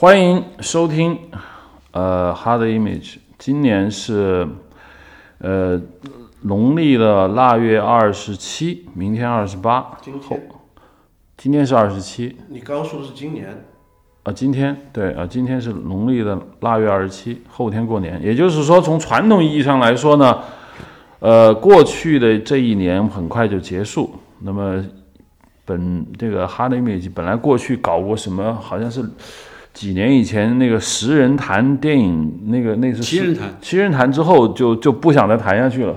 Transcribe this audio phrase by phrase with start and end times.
[0.00, 1.18] 欢迎收听，
[1.92, 3.16] 呃，Hard Image。
[3.38, 4.48] 今年是
[5.40, 5.78] 呃
[6.40, 9.98] 农历的腊月二十七，明天二十八。
[10.00, 10.48] 今天
[11.36, 13.62] 今天是二十七你刚刚说的是今年，
[14.22, 18.18] 啊，今天对啊，今天是农历的腊月二十七，后天过年。
[18.22, 20.38] 也就是说，从传统意义上来说呢，
[21.18, 24.14] 呃，过去的这一年很快就结束。
[24.38, 24.82] 那么
[25.66, 29.04] 本这个 Hard Image 本来过去搞过什么，好像是
[29.72, 35.94] 几年以前那个十人谈电影，那个那是七人谈七人谈之后就就不想再谈下去了。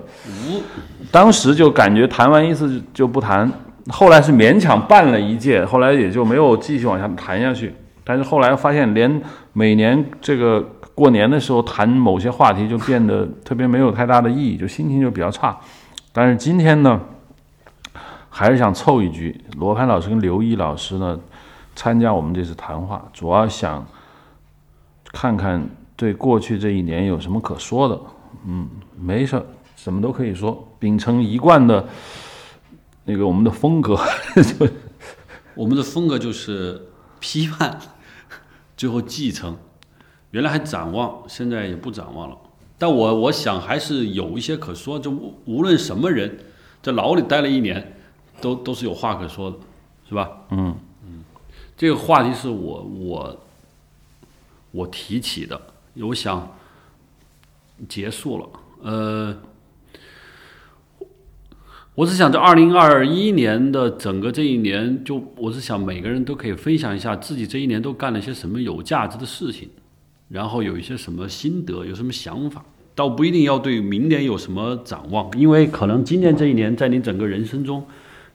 [1.11, 3.51] 当时就感觉谈完一次就就不谈，
[3.89, 7.73] 后来是勉强办了一届，后来也就没有继续往下谈下去。
[8.03, 9.21] 但是后来发现，连
[9.53, 10.61] 每年这个
[10.93, 15.57] 过年的时候谈某些话题就变得特别没有太大的意义，就心情就比较差。
[16.11, 16.99] 但是今天呢，
[18.29, 19.35] 还是想凑一局。
[19.57, 21.19] 罗盘老师跟刘毅老师呢
[21.75, 23.85] 参加我们这次谈话，主要想
[25.11, 27.99] 看看对过去这一年有什么可说的。
[28.45, 28.67] 嗯，
[28.99, 29.43] 没事，
[29.75, 31.87] 什么都可以说，秉承一贯的
[33.05, 33.95] 那个我们的风格，
[34.35, 34.67] 就
[35.55, 36.89] 我们的风格就是
[37.19, 37.79] 批判，
[38.75, 39.55] 最后继承。
[40.31, 42.37] 原来还展望，现在也不展望了。
[42.77, 46.39] 但我我想还是有一些可说，就无无论什么人，
[46.81, 47.95] 在牢里待了一年，
[48.41, 49.57] 都都是有话可说的，
[50.09, 50.27] 是吧？
[50.49, 50.75] 嗯
[51.83, 53.45] 这个话题是我我
[54.71, 55.59] 我提起的，
[55.95, 56.49] 我想
[57.89, 58.49] 结束了。
[58.83, 59.37] 呃，
[61.93, 69.67] 我是想在二零二一年的整个这一年，就我是想每个人都可以分享一下自己这一年都干了些什么有价值的事情，
[70.29, 72.63] 然后有一些什么心得，有什么想法。
[72.95, 77.85] 倒不一定要对明年有什么展望，因为可能今年这一年在你整个人生中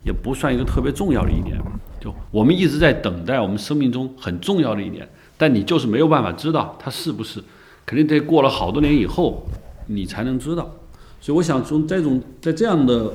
[0.05, 1.59] 也不算一个特别重要的一年。
[2.01, 7.43] 就我们一直在等待我们生命中很重要的一年，但你就是没有办法知道它是不是，
[7.85, 9.47] 肯定得过了好多年以后
[9.87, 10.71] 你才能知道。
[11.21, 13.13] 所以我想从这种在这样的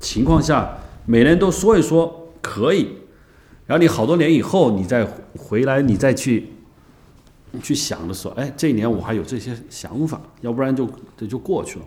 [0.00, 2.88] 情况下，每年都说一说可以，
[3.66, 5.06] 然后你好多年以后你再
[5.36, 6.48] 回来，你再去
[7.62, 11.84] 去想的时候，哎，这一年我还有这些想法，要不然就这就过去了。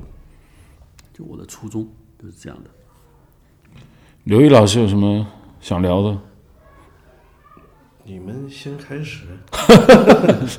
[1.13, 1.85] 就我的初衷
[2.17, 2.69] 就是这样的。
[4.23, 5.27] 刘毅老师有什么
[5.61, 6.17] 想聊的？
[8.03, 9.25] 你们先开始。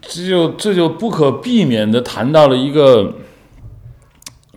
[0.00, 3.14] 这就这就不可避免的谈到了一个，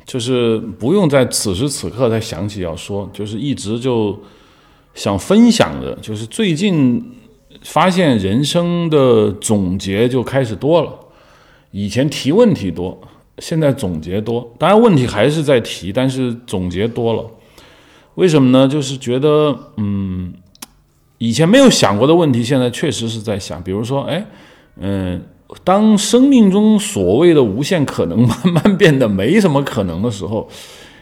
[0.06, 4.18] 就是不用在此时此刻再想起要说，就是一直就
[4.96, 7.14] 想分享的，就是最近
[7.64, 10.98] 发现人生的总结就开始多了，
[11.72, 13.00] 以前提问题多，
[13.40, 17.30] 现在总结多，当然问题还是在提，但是总结多了，
[18.16, 18.68] 为什么呢？
[18.68, 20.34] 就是觉得嗯，
[21.18, 24.26] 以前没有想过的问题，现在确实是在想，比如说，哎，
[24.78, 25.22] 嗯。
[25.66, 30.48] 当生命中所谓的无限可能慢慢变得没什么可能的时候，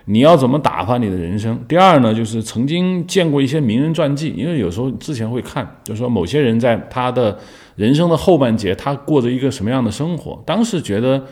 [0.05, 1.55] 你要怎么打发你的人生？
[1.67, 7.37] 第二呢，就是曾经见过一些名人传记，因为有时候之前会看，就是说某些人在他的
[7.75, 10.41] 人生的后半截，他过着一个什么样的生活。
[10.47, 11.23] 当时觉得，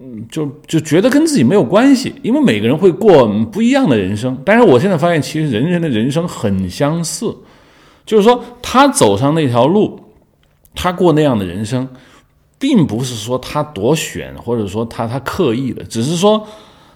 [0.00, 4.36] 嗯，就就觉得跟自己没有关系，因为每个人会过不一样的人生。
[4.44, 7.36] 但是我现在发现，其实人人的人生很相似，
[8.06, 10.00] 就是说他走上那条路。
[10.72, 11.86] 他过那样的人生，
[12.56, 16.46] 并不是说他多选，或者说他他刻意的，只是说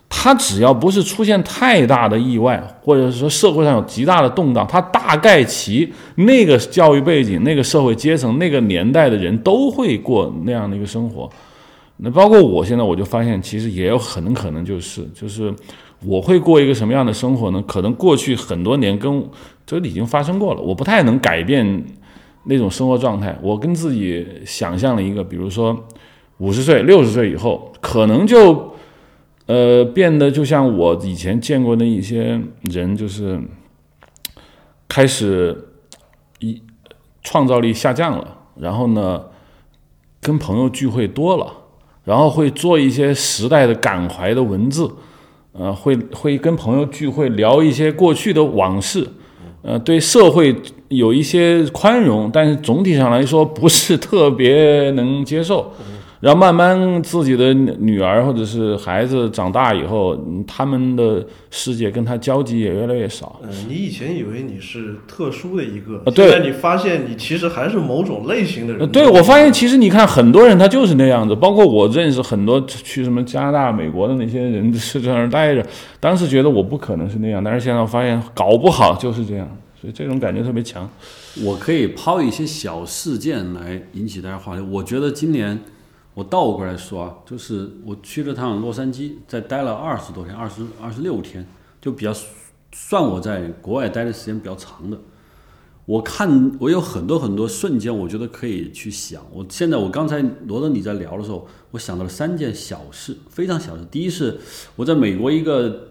[0.09, 11.28] 他只要不是出现太大的意外，或者是说社会上有极大的动荡，他大概其那个教育背景、那个社会阶层、那个年代的人都会过那样的一个生活。
[11.97, 15.55] 那包括我现在，我就发现其实也有很可能就是就是
[16.05, 17.62] 我会过一个什么样的生活呢？
[17.66, 19.25] 可能过去很多年跟
[19.66, 21.84] 这已经发生过了，我不太能改变。
[22.47, 25.88] 那种生活状态，我跟自己想象了一个，比如说
[26.37, 28.75] 五十岁、六十岁以后，可能就
[29.47, 33.41] 呃变得就像我以前见过的一些人，就是
[34.87, 35.69] 开始
[36.38, 36.62] 一
[37.23, 39.25] 创造力下降了，然后呢
[40.20, 41.50] 跟朋友聚会多了，
[42.04, 44.90] 然后会做一些时代的感怀的文字，
[45.52, 49.06] 呃，会会跟朋友聚会聊一些过去的往事。
[49.62, 50.54] 呃，对社会
[50.88, 55.72] 有一些宽容，但是总体上来说不是特别能接受。
[56.25, 63.38] 然后慢慢自己的女儿或者是孩子长大以后，他们的世界跟他交集也越来越少。
[63.43, 68.88] 嗯，你以前以为你是特殊的一个，现在你发现你其实还是某种类型的呃，人。
[68.88, 75.62] 对，我发现其实你看很多人他就是那样子，包括我认识很多去什么加拿大、美国的那些人是在那儿待着，
[76.00, 79.47] 当时觉得我不可能是那样，但是现在我发现搞不好就是这样。
[79.79, 80.88] 所以这种感觉特别强。
[81.44, 84.62] 我可以抛一些小事件来引起大家话题。
[84.71, 85.61] 我觉得今年
[86.14, 91.44] 我倒过来说啊，就是我去了趟洛杉矶，在待了二十多天，二十二十六天，
[91.81, 92.14] 就比较
[92.72, 94.96] 算我在国外待的时间比较长的。
[95.87, 99.20] 我看我有很多很多瞬间，我觉得可以去想。
[99.32, 103.84] 我现在我刚才罗德你在聊的时候，我想到了三件小事，非常小事。
[103.90, 104.38] 第一是
[104.76, 105.88] 我在美国一个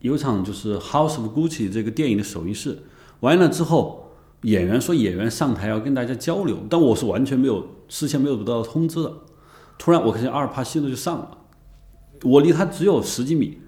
[0.00, 2.78] 有场就是《House of Gucci》这个电影的首映式，
[3.20, 4.12] 完了之后，
[4.42, 9.12] 演员说演员上台要跟大家交流，但我是完全没有事先没有得到通知的。
[9.78, 11.38] 突然我看见阿尔帕西诺就上了，
[12.22, 13.58] 我离他只有十几米，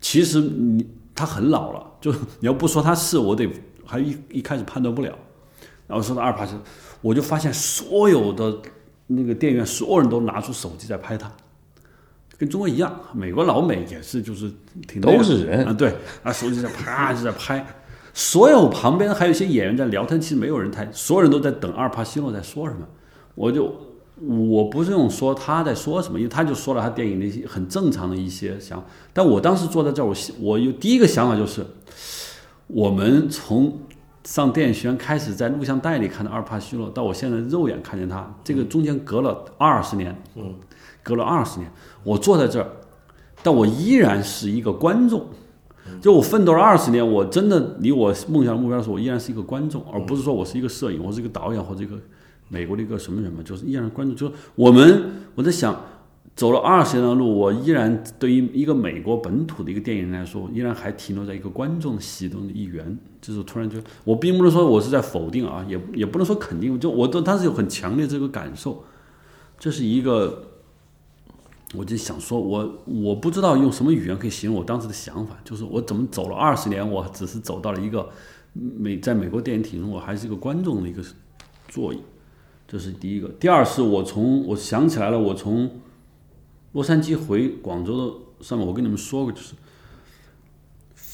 [0.00, 3.48] 其实你他很老了，就你要不说他是我得。
[3.90, 5.18] 还一一开始判断不了，
[5.86, 6.52] 然后说到阿尔帕西，
[7.00, 8.54] 我就发现所有的
[9.06, 11.32] 那个电影院所有人都拿出手机在拍他，
[12.36, 14.52] 跟中国一样，美国老美也是就是
[14.86, 15.64] 挺都是人。
[15.64, 17.66] 啊，对，啊手机在啪就在拍，
[18.12, 22.86] 所有旁边还有一些演员在聊天，其实没有人台，所有人都在等阿尔帕西诺在说什么，
[23.34, 23.74] 我就
[24.26, 31.64] 我不是用说他在说什么，因为他就说了他电影的一些很正常的一些想法，但我当时坐在这儿，我我有第一个想法就是。
[32.70, 33.78] 我们从
[34.24, 40.54] 上电影学院开始，在录像带里看到阿尔帕西诺，到我现在肉眼看见他，这个中间隔了二十年，嗯，
[41.02, 41.72] 隔了二十年，
[42.04, 42.68] 我坐在这儿，
[43.42, 45.28] 但我依然是一个观众。
[46.02, 51.96] 就我奋斗了二十年，我真的离我梦想的目标的时候，我依然是一个观众，而不是说我是一个摄影，我是一个导演或者一个
[52.48, 54.14] 美国的一个什么人嘛，就是依然关注。
[54.14, 55.04] 就是我们，
[55.34, 55.78] 我在想。
[56.36, 62.96] 走了二十年的路，我依然对于一个美国本土的一个电影来说，依然还停留在一个观众席中的一员。
[63.20, 68.84] 就是突然就，我并不能说我是在否定啊，也也不能说肯定，就我都当时有很强烈这个感受。
[69.58, 70.44] 这是一个，
[71.74, 78.08] 我就想说，我我不知道用什么语言可以形容我当时的想法，就是我怎么走了二十年，我只是走到了一个
[78.52, 81.02] 美在美国电影体中，我还是一个观众的一个
[81.66, 81.98] 座椅。
[82.68, 83.28] 这是第一个。
[83.40, 85.68] 第二是我从我想起来了，我从。
[86.72, 89.54] 洛杉矶回广州的上面，我跟你们说过，就是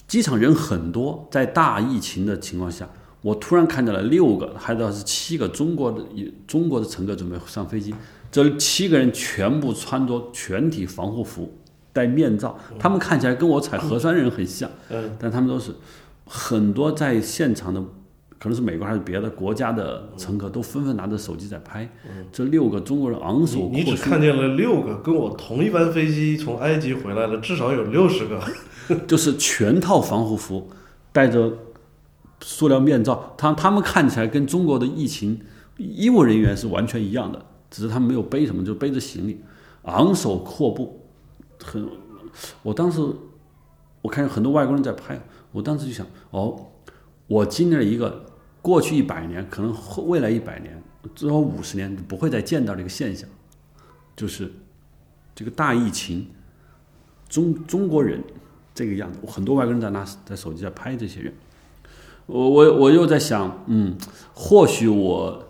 [0.08, 2.90] 机场人很多，在大疫情的情况下，
[3.22, 6.04] 我突然看到了六个，还到是七个中国的
[6.48, 7.94] 中国的乘客准备上飞机，
[8.32, 11.56] 这七个人全部穿着全体防护服，
[11.92, 14.68] 戴面罩，他们看起来跟我采 核酸人很像，
[15.20, 15.72] 但他们都是
[16.26, 17.80] 很多在现场的。
[18.44, 21.88] 可能是美国还是别的国家的乘客都纷纷拿着手机在拍，
[22.30, 28.38] 这六个中国人昂首阔你只看见了六个，跟我同一班飞机从埃及回来的至少有六十个，
[29.08, 30.68] 就是全套防护服，
[31.10, 31.54] 戴着
[32.42, 35.40] 塑料面罩，他他们看起来跟中国的疫情
[35.78, 39.40] 医务人员是完全一样的，只是他们没有背什么，就背着行李，
[39.84, 41.00] 昂首阔步，
[41.64, 41.88] 很，
[42.62, 43.00] 我当时
[44.02, 45.18] 我看见很多外国人在拍，
[45.50, 46.66] 我当时就想，哦，
[47.26, 48.26] 我经历了一个。
[48.64, 50.82] 过去一百年，可能后未来一百年，
[51.14, 53.28] 至少五十年，你不会再见到这个现象，
[54.16, 54.50] 就是
[55.34, 56.28] 这个大疫情，
[57.28, 58.24] 中中国人
[58.74, 61.34] 这个样子，很多外国人在拿在手机在拍这些人，
[62.24, 63.98] 我我我又在想，嗯，
[64.32, 65.44] 或许我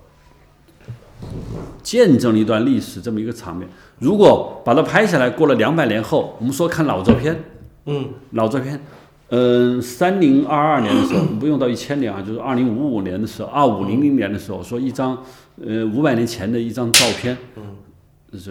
[1.85, 3.69] 见证了一段历史这么一个场面，
[4.01, 7.45] 如果把它拍下来，过了两百年后，我们说看老照片，
[7.85, 8.81] 嗯，老照片。
[9.31, 15.25] 嗯，三零二二年的时候，不用到一千年啊，就是二零五五年的时候，二五零零年的时候，说一张，
[15.65, 17.77] 呃，五百年前的一张照片，嗯，
[18.31, 18.51] 就是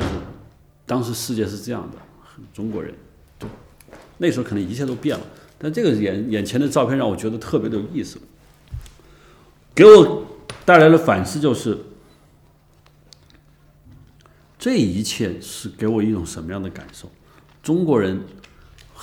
[0.86, 1.98] 当时世界是这样的，
[2.54, 2.94] 中国人，
[4.18, 5.26] 那时候可能一切都变了，
[5.60, 8.18] 但这个眼眼前的照片让我觉得特别的有意思，
[9.76, 10.26] 给我
[10.66, 11.78] 带来了反思，就是
[14.58, 17.10] 这一切是给我一种什么样的感受？
[17.62, 18.20] 中国人。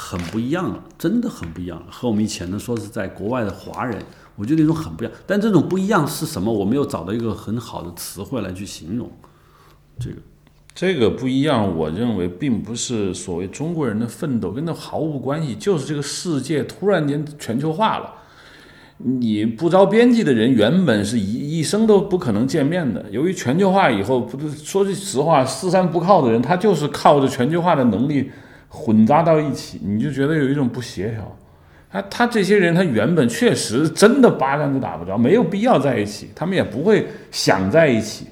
[0.00, 4.02] 很不一样了，真的很不一样了，和我们以前的说是在国外的华人，
[4.34, 5.12] 我觉得那种很不一样。
[5.26, 6.50] 但这种不一样是什么？
[6.50, 9.10] 我没有找到一个很好的词汇来去形容
[9.98, 10.16] 这个。
[10.74, 18.14] 这个不一样，我认为并不是所谓中国人的奋斗，跟那毫无关系，就是这个世界突然间全球化了。
[18.96, 23.04] 你不着边际的人，原本是一一生都不可能见面的。
[23.10, 28.30] 由于全球化以后，不是说句实话，四山不靠的人，他就是靠着全球化的能力。
[28.70, 31.36] 混杂到一起，你就觉得有一种不协调。
[31.92, 38.28] 他他这些人，他原本确实真的八竿子打不着，没有必要在一起，他们也不会想在一起。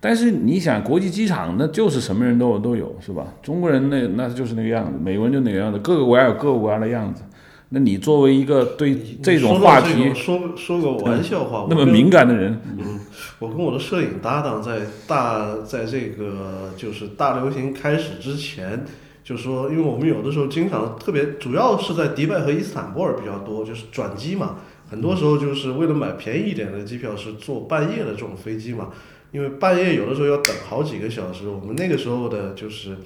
[0.00, 3.26] 但是你想，国际机场那就是什么人都都有，是吧？
[3.42, 7.22] 中国人那那就是那个样子，美国人就那个样子，各个国家有各个国家的样子。
[7.68, 13.00] 那你作为一个对这种话题说说个玩笑话，那么敏感的人，嗯，
[13.40, 18.82] 我跟我的摄影搭档在大在这个就是大流行开始之前。
[19.26, 24.54] 就是说，因为我们有的时候经常特别，主要是在迪拜和伊斯坦布尔比较多，就是转机嘛。
[24.88, 28.90] 很多时候就是为了买便宜一点的机票，是坐半夜的这种飞机嘛。
[29.32, 32.96] 因为半夜有的时候要等好几个小时，我们那个时候的就是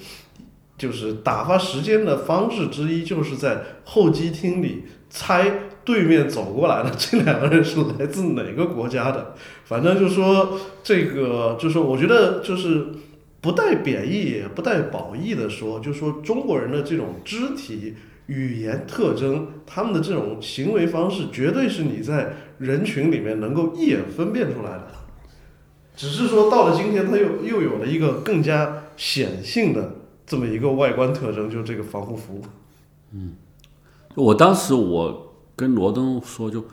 [0.76, 9.34] 就是打发时间的方式之一，就是在候机厅里猜对面走过来的这两个人是来自哪个国家的。
[9.64, 12.88] 反正就说这个，就说我觉得就是
[13.40, 17.94] 不带贬义也不带褒义的说，就说中国人的这种肢体
[18.26, 24.86] 语言特征，他们的这种行为方式，绝对是你在人群里面能够一眼分辨出来的。
[25.96, 32.40] 只是说到了今天，它又又有了一个更加显性的这么一个外观特征，就是这个防护服。
[33.12, 33.34] 嗯
[34.14, 36.64] 我当时我跟罗登说，就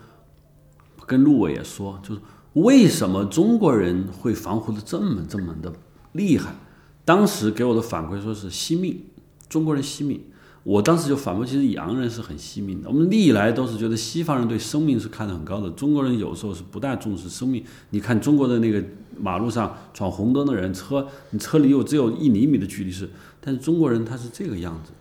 [1.05, 2.21] 跟陆伟也说，就是
[2.53, 5.71] 为什么中国人会防护的这么这么的
[6.13, 6.55] 厉害？
[7.05, 9.01] 当时给我的反馈说是惜命，
[9.47, 10.21] 中国人惜命。
[10.63, 12.89] 我当时就反驳，其实洋人是很惜命的。
[12.89, 17.63] 我们历来都是觉得西方人对生命是看得很高的，中国人有时候是不大重视生命。
[17.91, 18.83] 你看中国的那个
[19.17, 23.09] 马路上闯红灯的人，车你车离我只有一厘米的距离是，
[23.39, 24.91] 但是中国人他是这个样子。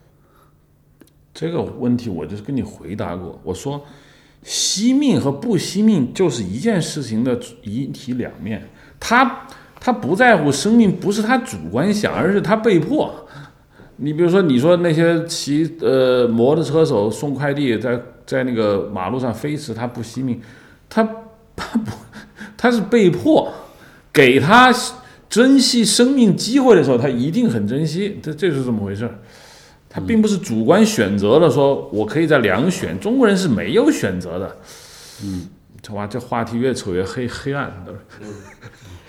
[1.34, 3.84] 这个问题我就是跟你回答过，我说
[4.44, 8.70] 惜命和不惜命就是一件事情的一体两面。
[9.00, 9.48] 他
[9.78, 13.14] 他不在乎生命，不是他主观想，而是他被迫。
[13.96, 20.40] 你比如说，你说那些骑呃摩托车手送快递在在那个马路上飞驰，他不惜命，
[20.88, 21.02] 他
[21.54, 21.92] 他不
[22.56, 23.50] 他是被迫，
[24.12, 24.74] 给他
[25.30, 29.08] 珍惜生命机会的时候，他一定很珍惜，这这是怎么回事。
[29.88, 34.56] 他并不是主观选择了，说我可以在两选，中国人是没有选择的。
[35.24, 35.48] 嗯，
[35.80, 37.98] 这哇，这话题越扯越黑黑暗，都是。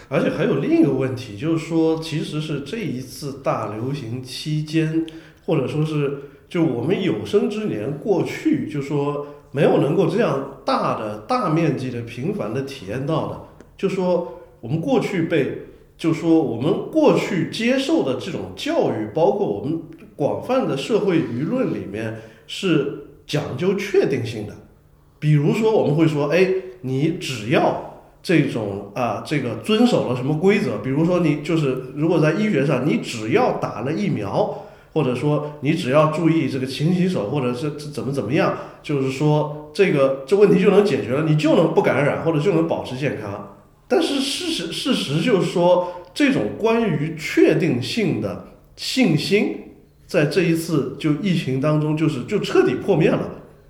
[0.10, 5.06] 而且还有另一个问题，就是说，其实是这一次大流行期间，
[5.46, 13.42] 或者说是就我们有生之年过去，就说没有能够这样大的大面积的频繁的体验到的，
[13.78, 15.64] 就说我们过去被，
[15.98, 19.82] 就说我们过去接受的这种教育，包括我们
[20.16, 24.56] 广泛的社会舆论里面是讲究确定性的，
[25.20, 26.50] 比如说我们会说，哎，
[26.80, 27.87] 你只要。
[28.28, 30.80] 这种啊，这个遵守了什么规则？
[30.84, 38.54] 比如说，你就是如果在医学上，你只要打了疫苗，或者说你只要注意这个勤洗手，或者是怎么怎么样，
[38.84, 43.56] 就是说这个这问题就能解决了，你就能不感染，或者就能保持健康。
[43.88, 49.56] 但是事实事实就是说，这种关于确定性的信心，
[50.06, 53.22] 在这一次就疫情当中，就是就彻底破灭了。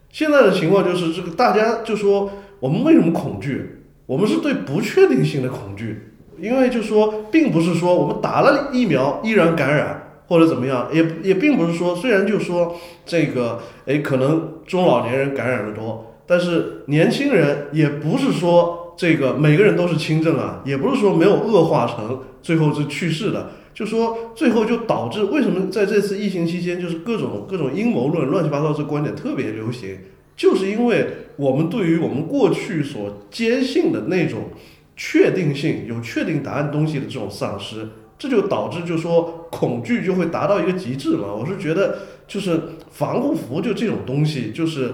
[0.10, 3.77] 现在的情况就是这个，大家就说我们为什么恐惧？
[4.08, 29.98] 我们是对不确定性的恐惧，因为就说，并不是说我们打了疫苗依然感染或者怎么样，也也并不是说，虽然就说这个，哎，可能中老年人感染的多，但是年轻人也不是说这个每个人都是轻症啊，也不是说没有恶化成最后是去世的，就说最后就导致为什么在这次疫情期间，就是各种各种阴谋论、乱七八糟这观点特别流行。
[30.38, 34.52] 就是因为我们对于我们过去所坚信的那种
[34.96, 37.90] 确定性、有确定答案东西的这种丧失，
[38.20, 41.34] 这就导致就说恐惧就会达到一个极致嘛。
[41.34, 44.94] 我是觉得，就是防护服就这种东西，就是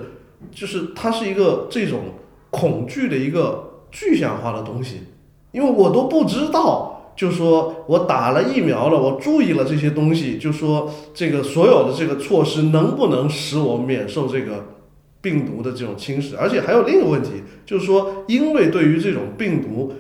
[0.50, 2.00] 就是它是一个这种
[2.50, 5.02] 恐惧的一个具象化的东西，
[5.52, 14.73] 因为我都不知道，就说我打了疫苗了，我注意了这些东西，就说这个所有的这个措施能不能使我免受这个。
[15.24, 19.94] 病毒的这种侵蚀，而且还有另一个问题，就是说，因为对于这种病毒，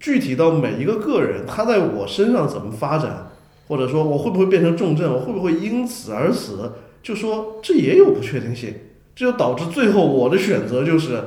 [0.00, 3.30] 具体到每一个个人，他在我身上怎么发展，
[3.68, 6.72] 或者说我会不会变成重症，我会不会因此而死，
[7.02, 8.72] 就说这也有不确定性，
[9.14, 11.24] 这就导致最后我的选择就是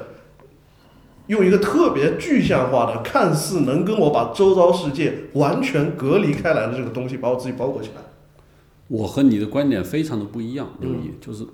[1.27, 8.01] 用一个特别具象化的，看似能跟我把周遭世界完全隔离开来的这个东西，把我自己包裹起来。
[8.87, 11.45] 我和你的观点非常的不一样，刘毅，就是。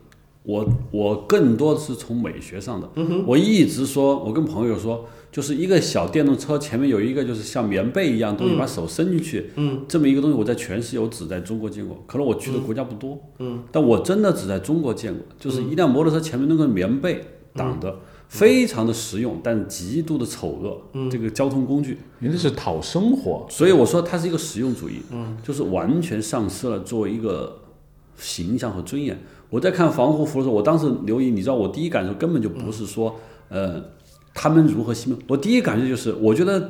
[0.43, 2.89] 我我更多的是从美学上的，
[3.27, 9.85] 我一直说，我跟朋友说，就是一个小电动车前面有一个就是像棉被一样东西，把手伸进去，嗯。
[9.87, 13.63] 这么一个东西，我在全世界我只在中国见过，可能我去的国家不多，嗯。
[13.71, 17.21] 但我真的只在中国见过，就是一辆摩托车前面那个棉被
[17.53, 20.59] 挡的，非常的实用，但极度的丑
[20.93, 25.01] 恶，这个交通工具，人家是讨生活，所以我说它是一个实用主义，
[25.43, 27.59] 就是完全丧失了作为一个
[28.17, 29.19] 形象和尊严。
[29.49, 33.15] 我在看防护服的时候，我当时留意，你知道，我第一感受根本就不是说，
[33.49, 33.81] 呃，
[34.33, 35.17] 他们如何惜命。
[35.27, 36.69] 我第一感觉就是，我觉得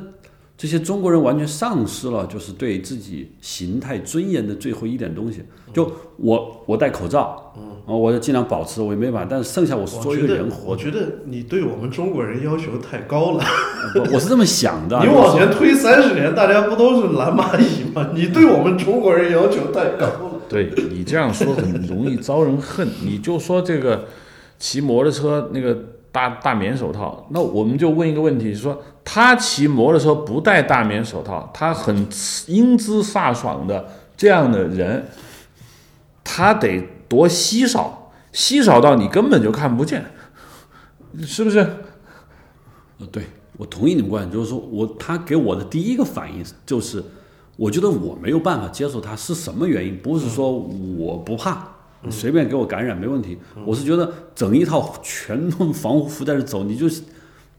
[0.56, 5.42] 这些中国人完全丧失了就是对自己形态尊严的最后一点东西。
[5.72, 9.28] 就我我戴口罩，嗯，我就尽量保持，我也没办法。
[9.30, 13.44] 但是剩下我是做一个人活我觉得你对我们中国人要求太高了。
[13.94, 14.98] 我我是这么想的。
[15.04, 18.10] 你往前推三十年，大家不都是蓝蚂蚁吗？
[18.14, 20.29] 你对我们中国人要求太高了。
[20.50, 22.88] 对你这样说很容易招人恨。
[23.04, 24.08] 你就说这个
[24.58, 25.78] 骑摩托车那个
[26.10, 32.04] 大大棉手套，那我们就问一个问题：说他骑摩托车不戴大棉手套，他很
[32.48, 35.06] 英姿飒爽的这样的人，
[36.24, 40.04] 他得多稀少，稀少到你根本就看不见，
[41.22, 41.58] 是不是？
[42.98, 43.22] 呃，对
[43.56, 47.04] 我同意你们观点，就是说我他给我的第一个反应就是。
[47.60, 51.62] 我觉得我没有办法接受它是什么原因，不是说我不怕，
[52.00, 53.36] 你随便给我感染没问题。
[53.66, 56.86] 我是觉得整一套全套防护服在这走，你就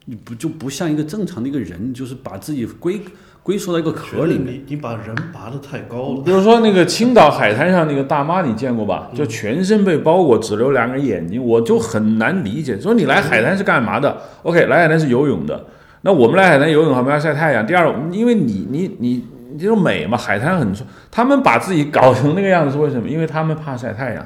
[0.05, 2.99] 你不就不像一个正常的一个人，就是把自己归
[3.43, 4.55] 归缩到一个壳里面。
[4.55, 6.23] 你你把人拔得太高了。
[6.23, 9.11] 比如说那个青岛海滩上那个大妈，你见过吧？
[9.13, 12.75] 就全身被包裹，只留两个眼睛，我就很难理解。
[12.81, 15.63] 说你来海滩是干嘛的？OK，来海滩是游泳的。
[16.01, 17.67] 那我们来海滩游泳，还不要晒太阳？
[17.67, 19.25] 第二，因为你你你。
[19.51, 20.85] 你这种美嘛，海滩很帅。
[21.09, 23.09] 他们把自己搞成那个样子是为什么？
[23.09, 24.25] 因为他们怕晒太阳，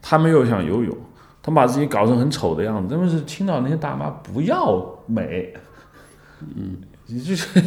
[0.00, 0.96] 他们又想游泳，
[1.42, 2.94] 他们把自己搞成很丑的样子。
[2.94, 5.52] 他们是青岛那些大妈不要美，
[6.40, 6.76] 嗯，
[7.08, 7.60] 就是，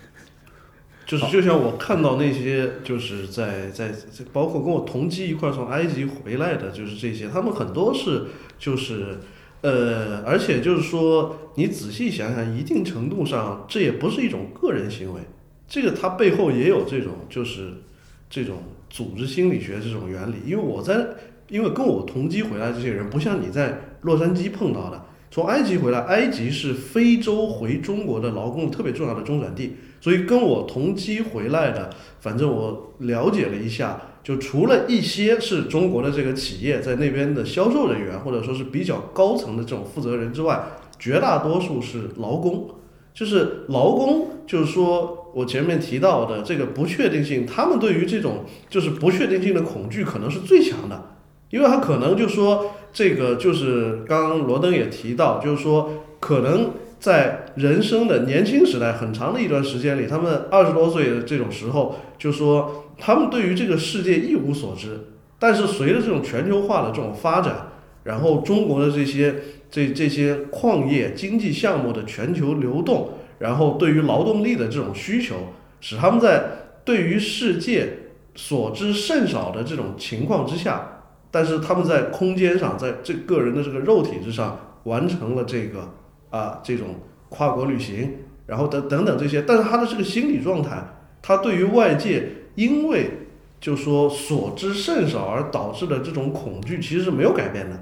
[1.06, 3.92] 就是就像我看到那些就是在在
[4.32, 8.24] 包括跟我同机一块从埃及回来的，就是这些，他们很多是
[8.58, 9.18] 就是
[9.62, 15.20] 呃，而且就是说你仔细想想，一定程度上这也不是一种个人行为。
[15.68, 17.70] 这个它背后也有这种，就是
[18.30, 18.56] 这种
[18.88, 20.36] 组织心理学这种原理。
[20.44, 21.06] 因为我在，
[21.48, 40.64] 因为跟我同机回来这些人，不像你在洛杉矶碰到的，从埃及回来，埃及是非洲回中国的劳工特别重要的中转地，所以跟我同机回来的，反正我了解了一下，就除了一些是中国的这个企业在那边的销售人员，或者说是比较高层的这种负责人之外，
[40.98, 42.70] 绝大多数是劳工。
[43.12, 51.10] 就是劳工，就是说我前面提到的这个不确定性，他们对于这种就是不确定性的恐惧可能是最强的，
[51.50, 64.98] 因为他可能就说这个就是刚刚罗登也提到，就是说可能在人生的年轻时代很长的一段时间里，他们二十多岁的这种时候，就说他们对于这个世界一无所知，
[65.38, 67.72] 但是随着这种全球化的这种发展，
[68.04, 69.34] 然后中国的这些。
[69.68, 75.36] 这这些矿业经济项目的全球流动，然后对于劳动力的这种需求，
[75.80, 76.44] 使他们在
[76.84, 77.88] 对于世界
[78.34, 85.92] 所知甚少的这种情况之下，但是他们在空间上，在这个人的这个肉体之上完成了这个
[86.30, 90.82] 啊这种跨国旅行，然后等等等这些，但是他的这个心理状态，
[91.20, 93.10] 他对于外界因为
[93.60, 97.78] 就说所知甚少而导致的这种恐惧，其实是没有改变的。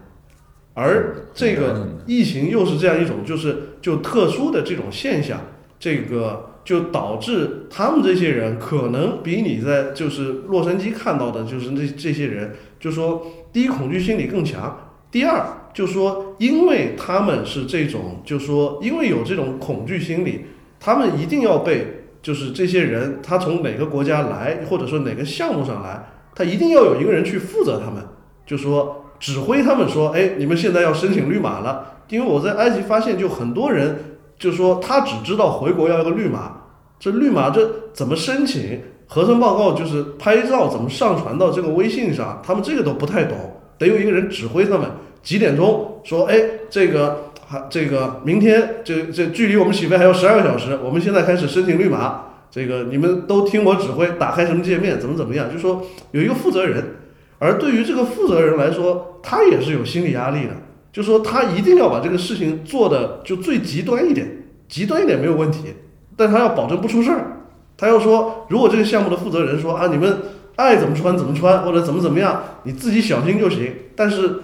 [0.76, 5.40] 而这个疫情又是这样一种，就是就特殊的这种现象，
[5.78, 20.46] 这个就导致他们这些人可能比你在就是洛杉矶看到的，就是那这些人，就说第一恐惧心理更强，第二就说因为他们是这种，就说因为有这种恐惧心理，
[20.80, 28.02] 他们一定要被就是这些人，他从哪个国家来，或者说哪个项目上来，他一定要有一个人去负责他们，
[28.44, 29.03] 就说。
[29.24, 31.94] 指挥他们说：“哎，你们现在要申请绿码了。
[32.10, 36.52] 因为我在埃及发现，就很多人就说他只知道回国要一个绿码，
[37.00, 38.82] 这绿码这怎么申请？
[39.06, 42.42] 核酸报告就是拍照怎么上传到这个微信上？
[42.44, 43.34] 他们这个都不太懂，
[43.78, 44.86] 得有一个人指挥他们。
[45.22, 46.26] 几点钟说？
[46.26, 52.24] 哎，这个还这个明天这这距离我们起飞还有十二个小时，我们现在开始申请绿码。
[52.50, 55.50] 这个你们都听我指挥，打开什么界面，怎么怎么样？
[55.50, 56.96] 就说有一个负责人。”
[57.44, 60.52] 而对于这个负责人来说，他也是有心理压力的，
[60.90, 65.74] 就说他一定要把这个事情做的就最极端一点，极端一点没有问题，
[66.16, 67.42] 但他要保证不出事儿。
[67.76, 70.22] 他要说，如果这个项目的负责人说啊，你们
[70.56, 73.70] 爱怎么穿怎么穿，或者怎么怎么样，你自己小心就行。
[73.94, 74.40] 但是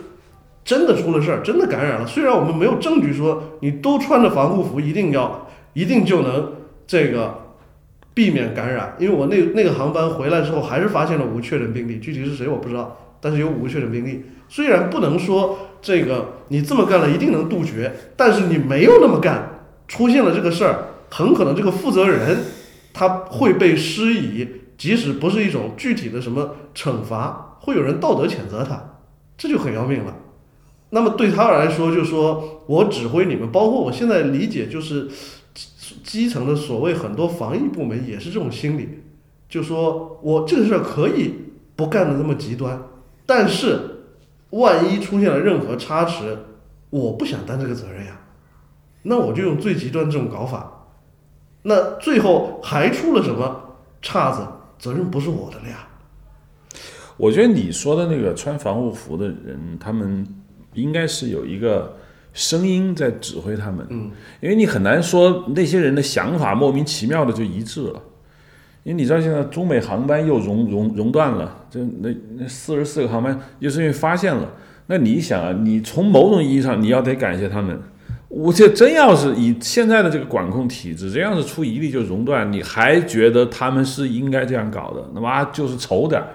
[0.62, 6.52] 真的出了事儿，真的感染了，虽然我们没有证据说你都穿着防护服一定要一定就能
[6.86, 7.46] 这个。
[8.12, 14.24] 避免感染，因为我那那个航班回来之后，还是发现了五个确诊病例，具体是谁我不知道，但是有五个确诊病例。
[14.48, 22.38] 虽然不能说这个你这么干了一定能杜绝，但是你没有那么干，出现了这个事儿，很可能这个负责人
[22.92, 24.46] 他会被施以，
[24.76, 28.98] 即使不是一种具体的什么惩罚，会有人道德谴责他，
[29.38, 30.16] 这就很要命了。
[30.90, 35.08] 那么对他来说，就是说我指挥你们，包括我现在理解就是。
[36.04, 38.88] 基层的所谓很多防疫部门也是这种心理，
[39.48, 41.34] 就说我这个事儿可以
[41.76, 42.80] 不干的那么极端，
[43.26, 44.04] 但是
[44.50, 46.38] 万一出现了任何差池，
[46.90, 48.20] 我不想担这个责任呀，
[49.02, 50.86] 那我就用最极端这种搞法，
[51.62, 54.46] 那最后还出了什么岔子，
[54.78, 55.86] 责任不是我的了呀。
[57.16, 60.26] 我觉得你说的那个穿防护服的人，他们
[60.72, 61.96] 应该是有一个
[62.40, 68.02] 声音在指挥他们，嗯，因为你很难说那些人的想法莫名其妙的就一致了，
[68.82, 74.48] 因为你知道现在中美航班又熔熔熔断了，这那那四十四个航班又是因为发现了，
[74.86, 77.78] 那你想啊，你从某种意义上你要得感谢他们。
[78.30, 85.04] 我这真要是以现在的这个管控体制，这样是出一例就熔断，你还觉得他们是应该这样搞的？
[85.12, 86.28] 那么就是丑点儿。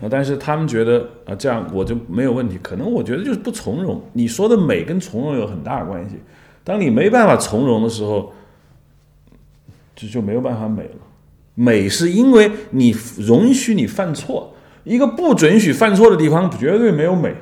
[0.00, 2.58] 啊，但是他们觉得啊，这样我就没有问题。
[2.62, 4.02] 可能我觉得就是不从容。
[4.12, 6.16] 你说的美跟从容有很大关系。
[6.64, 8.32] 当你没办法从容的时候，
[9.94, 10.96] 就就没有办法美了。
[11.54, 17.34] 美是因为你容许你犯错，一个不准许犯错的地方，绝对没有美。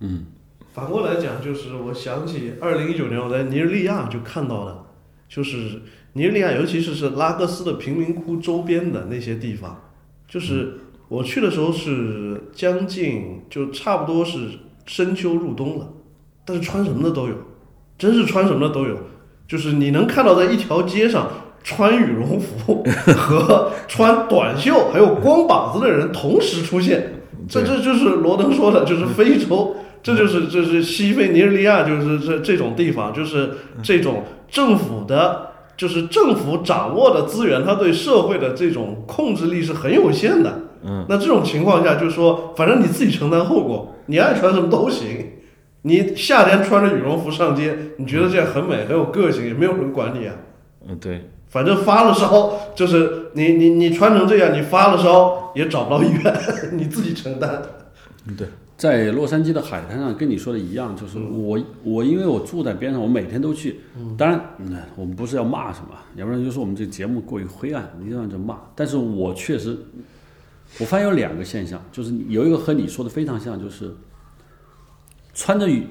[0.00, 0.26] 嗯
[0.72, 4.86] 反过来讲，就是我想起二零一九年我在尼日利亚就看到了，
[5.28, 5.82] 就是
[6.12, 9.82] 尼日利亚，尤其是是拉各斯的贫民窟周边的那些地方，
[10.28, 14.48] 就是我去的时候是将近就差不多是
[14.86, 15.88] 深秋入冬了，
[16.44, 17.34] 但是穿什么的都有，
[17.96, 18.96] 真是穿什么的都有，
[19.46, 21.28] 就是你能看到在一条街上
[21.62, 22.84] 穿羽绒服
[23.16, 27.12] 和穿短袖还有光膀子的人同时出现，
[27.48, 29.76] 这这就是罗登说的，就是非洲。
[30.02, 33.50] 这就是这是西非尼日利亚，就是这这种地方，就是
[33.82, 40.60] 这种政府的，就是政府掌握的资源，它对社会的这种控制力是很有限的。
[40.88, 45.32] 嗯，那这种情况下，就是说，反正你自己承担后果，你爱穿什么都行。
[45.82, 50.34] 你夏天穿着羽绒服上街，你觉得这样很美，很有个性，也没有人管你啊。
[50.88, 56.34] 嗯，对，反正发了烧，就是你你你穿成这样，你发了烧也找不到医院，
[56.74, 57.62] 你自己承担。
[58.36, 63.80] 对，在洛杉矶的海滩上，跟你说的一样，就是我我因为我住在边上，我每天都去。
[64.18, 68.56] 当然，嗯，我们不是要骂什么，要不然就说我们这节目过于灰暗，你这样就骂。
[68.74, 69.78] 但是我确实，
[70.78, 73.94] 我发现有两个现象，就是有一个和你说的非常像，就是
[75.32, 75.86] 穿着羽，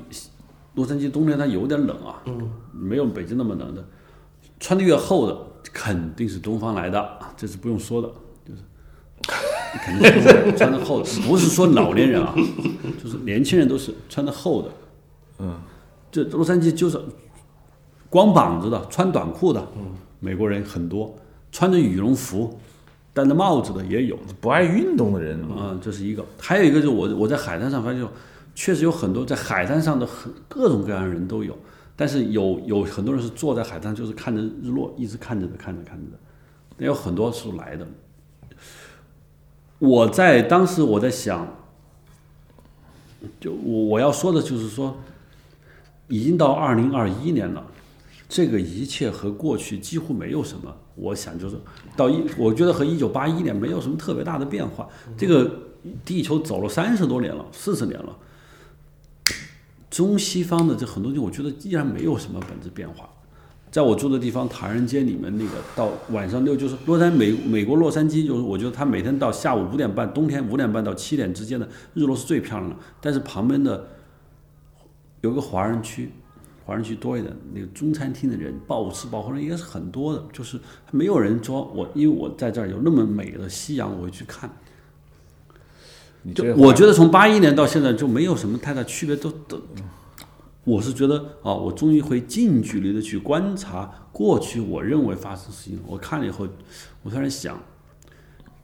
[0.75, 3.83] 洛杉矶冬天它有点冷啊，嗯，没有北京那么冷的，
[4.59, 5.37] 穿的越厚的
[5.73, 8.11] 肯定是东方来的，这是不用说的，
[8.45, 8.61] 就是
[9.85, 12.35] 肯定是穿的厚的，不是说老年人啊，
[13.01, 14.69] 就是年轻人都是穿的厚的，
[15.39, 15.59] 嗯，
[16.11, 17.01] 这洛杉矶就是
[18.09, 19.67] 光膀子的，穿短裤的，
[20.19, 21.15] 美国人很多，
[21.51, 22.59] 穿着羽绒服、
[23.15, 26.25] 戴着帽子的也有，不爱运动的人，啊，这是一个。
[26.37, 28.05] 还有一个就是我我在海滩上发现，
[28.53, 31.57] 确实有很多在海滩上的很各种各样的人都有，
[31.95, 36.19] 但是有有很多人是坐在海滩，就是看着日落，一直看着的，看着看着的。
[36.75, 37.87] 那有很多是来的。
[39.79, 41.47] 我在当时我在想，
[43.39, 44.97] 就我我要说的就是说，
[46.09, 47.65] 已经到二零二一年了，
[48.27, 50.75] 这个一切和过去几乎没有什么。
[50.95, 51.57] 我想就是
[51.95, 54.87] 到一，我觉得和一九八一年没有什么特别大的变化。
[55.17, 55.51] 这个
[56.03, 58.17] 地球走了三十多年了，四十年了，
[59.89, 63.09] 中西方的这很多东西，我觉得依然没有什么本质变化。
[63.71, 72.75] 在我住的地方，唐人街里面那个到晚上六，就是洛杉美美国洛杉矶，就是我觉得它每天到下午五点半，冬天五点半到七点之间的日落是最漂亮的。
[73.01, 73.85] 但是旁边的
[75.19, 76.13] 有个华人区，
[76.65, 80.59] 华人区多一点，那个中餐厅的人暴吃暴喝人也是很多的，就是
[80.91, 84.49] 没有人说我，因为我在这儿有那么美的夕阳，我会去看。
[86.33, 89.61] 就我觉得从八一年到现在就没有什么太大区别，都都，
[90.63, 95.79] 我是觉得啊，我终于会近距离的去观察过去我认为发生的事情。
[95.85, 96.47] 我看了以后，
[97.03, 97.61] 我突然想，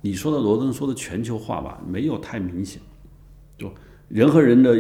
[0.02, 2.82] 你说的罗登说的全球化吧，没有太明显，
[3.60, 3.72] 就
[4.08, 4.76] 人和人的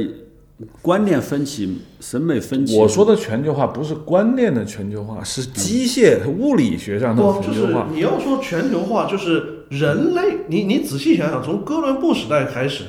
[0.81, 2.77] 观念分歧、审美分歧。
[2.77, 7.87] 我说的全球化不是观念的全球化，是机械物理学上的不，就是全球化。
[7.93, 12.83] 你要说全球化，就是人类，你你仔细想想，从哥伦布时代开始，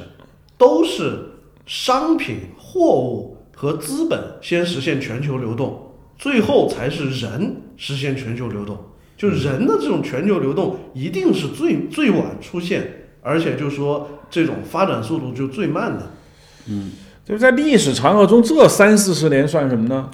[0.56, 1.18] 都是
[1.66, 8.76] 商品、货物和资本先实现全球流动，最后才是人实现全球流动。
[9.16, 16.10] 就人的这种全球流动，一定是最最晚出现，而且就说这种发展速度就最慢的。
[17.24, 20.10] 就是在历史长河中这三四十年算什么呢？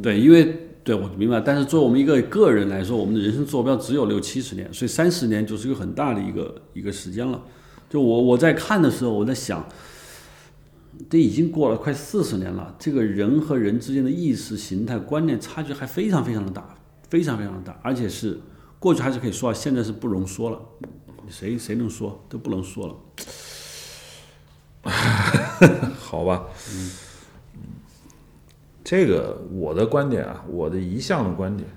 [0.00, 7.42] 对因为对我明白但是作为我们一个个人来说我们的人生坐标只有六七十年所以三十年就是一个很大的一个一个时间了。
[7.90, 9.66] 就我我在看的时候我在想
[11.10, 16.76] 这已经过了快四十年了这个人和人之间的意识形态观念差距还非常非常的大
[17.10, 18.38] 非常非常的大而且是
[18.78, 20.60] 过去还是可以说啊现在是不容说了
[21.28, 22.94] 谁谁能说都不能说了。
[25.98, 26.42] 好吧，
[26.74, 26.90] 嗯，
[28.82, 31.68] 这个我的观点啊，我的一向的观点，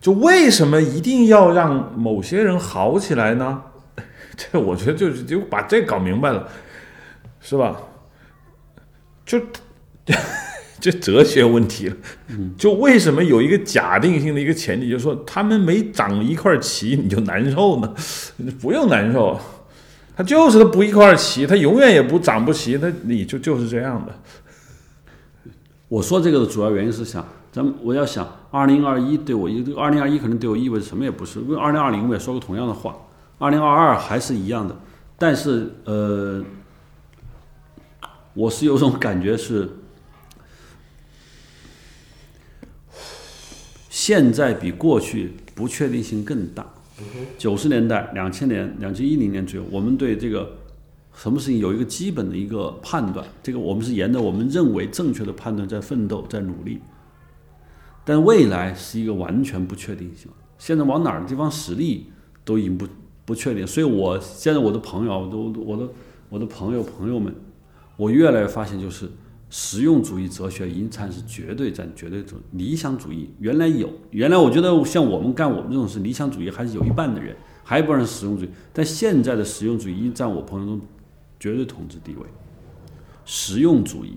[0.00, 3.62] 就为什么一定要让某些人好起来呢？
[4.36, 6.48] 这我觉得就是就把这搞明白了，
[7.40, 7.80] 是吧？
[9.24, 9.40] 就
[10.80, 11.96] 就哲学问题了，
[12.58, 17.94] 就为什么有一个假定性的一个前提，就是说他们没长一块棋你就难受呢？
[18.60, 19.38] 不用难受。
[20.22, 24.12] 就是他不一块儿骑他永远也不长不齐他你就就是这样的。
[25.88, 32.96] 我说这个的主要原因是想咱们我要想二零二一对我一二零二一可能对我意味着什么也不是因为二零二零我也说过同样的话。
[33.38, 34.76] 二零二二还是一样的
[35.18, 36.44] 但是呃
[38.34, 39.68] 我是有种感觉是
[43.90, 46.71] 现在比过去不确定性更大。
[47.38, 50.56] 九十年代、两千年、两千一零年左右，我们对这个
[51.14, 53.26] 什么事情有一个基本的一个判断。
[53.42, 56.80] 这个我们是沿着我们认为正确的判断在奋斗、在努力。
[58.04, 62.06] 但未来是一个完全不确定性，现在往哪儿地方使力
[62.44, 62.86] 都已经不
[63.24, 63.66] 不确定。
[63.66, 65.88] 所以我现在我的朋友都、我的
[66.28, 67.34] 我的朋友朋友们，
[67.96, 69.08] 我越来越发现就是。
[69.54, 80.80] 实用主义哲学已经产是绝对占绝对主理想主义原来有原来我觉得像我们干我们这种事理想主义还是有一半的人还不是实用主义但现在的实用主义已经占我朋友中
[81.38, 82.26] 绝对统治地位。
[83.26, 84.16] 实用主义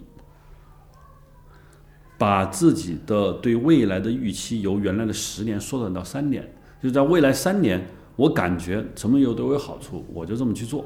[2.18, 6.50] 把自己的对未来的预期由原来的十年缩短到三年
[6.82, 10.86] 就在未来三年我感觉什么有对我有好处我就这么去做。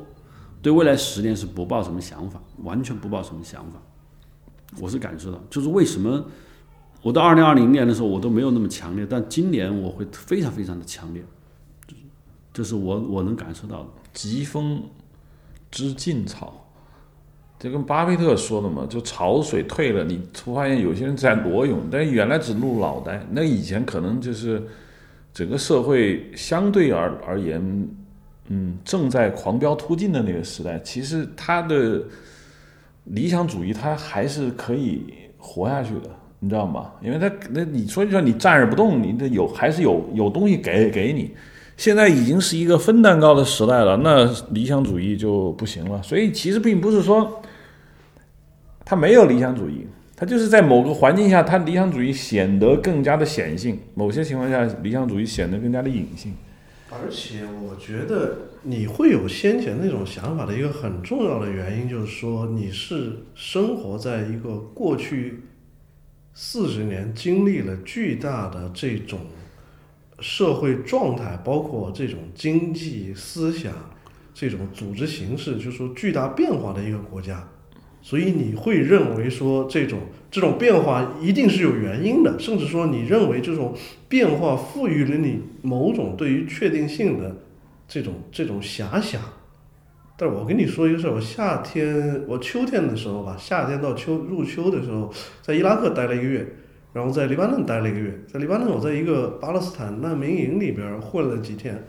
[0.59, 3.79] 对未来十年是不抱什么想法完全不抱什么想法。
[4.77, 6.23] 我是感受到，就是为什么
[7.01, 11.23] 我到二零二零年的时候，我都没有那么强烈，但今年我会非常非常的强烈，
[12.53, 14.83] 就是我我能感受到，疾风
[15.71, 16.69] 知劲草，
[17.57, 24.61] 这跟巴菲特说的嘛，就潮水退了，你突然发现有些人在裸泳，但原来只露脑袋，那以前可能就是
[25.33, 27.89] 整个社会相对而而言，
[28.49, 32.03] 嗯，正在狂飙突进的那个时代，其实它的。
[33.09, 35.03] 理想主义它还是可以
[35.37, 36.91] 活下去的，你知道吗？
[37.03, 41.31] 因为它，那你说就说你站着不动，你得有，还是有有东西给给你。
[41.75, 46.01] 现在已经是一个分蛋糕的时代了，那理想主义就不行了。
[46.03, 47.41] 所以其实并不是说
[48.83, 56.33] 他没有理想主义，他就是在某个环境下，他理想主义显得更加的显性，某些情况下理想主义显得更加的隐性。
[56.91, 58.48] 而且我觉得。
[58.63, 65.43] 你会有先前那种想法的一个很重要的原因就是说你是生活在一个过去
[66.33, 69.19] 四十年经历了巨大的这种
[70.19, 73.73] 社会状态包括这种经济思想
[74.33, 77.47] 这种组织形式就是说巨大变化的一个国家
[78.01, 83.73] 所以你会认为说这种这种变化一定是有原因的甚至说你认为这种
[84.09, 87.37] 变化赋予了你某种对于确定性的
[87.89, 89.21] 这种这种遐想。
[90.19, 95.09] 但是我跟你说一个事儿我夏天我秋天的时候吧夏天到秋入秋的时候
[95.41, 96.45] 在伊拉克待了一个月
[96.91, 98.19] 然后在黎巴嫩待了一个月。
[98.27, 101.81] 在黎巴嫩我在一个巴勒斯坦难民营里边混了几天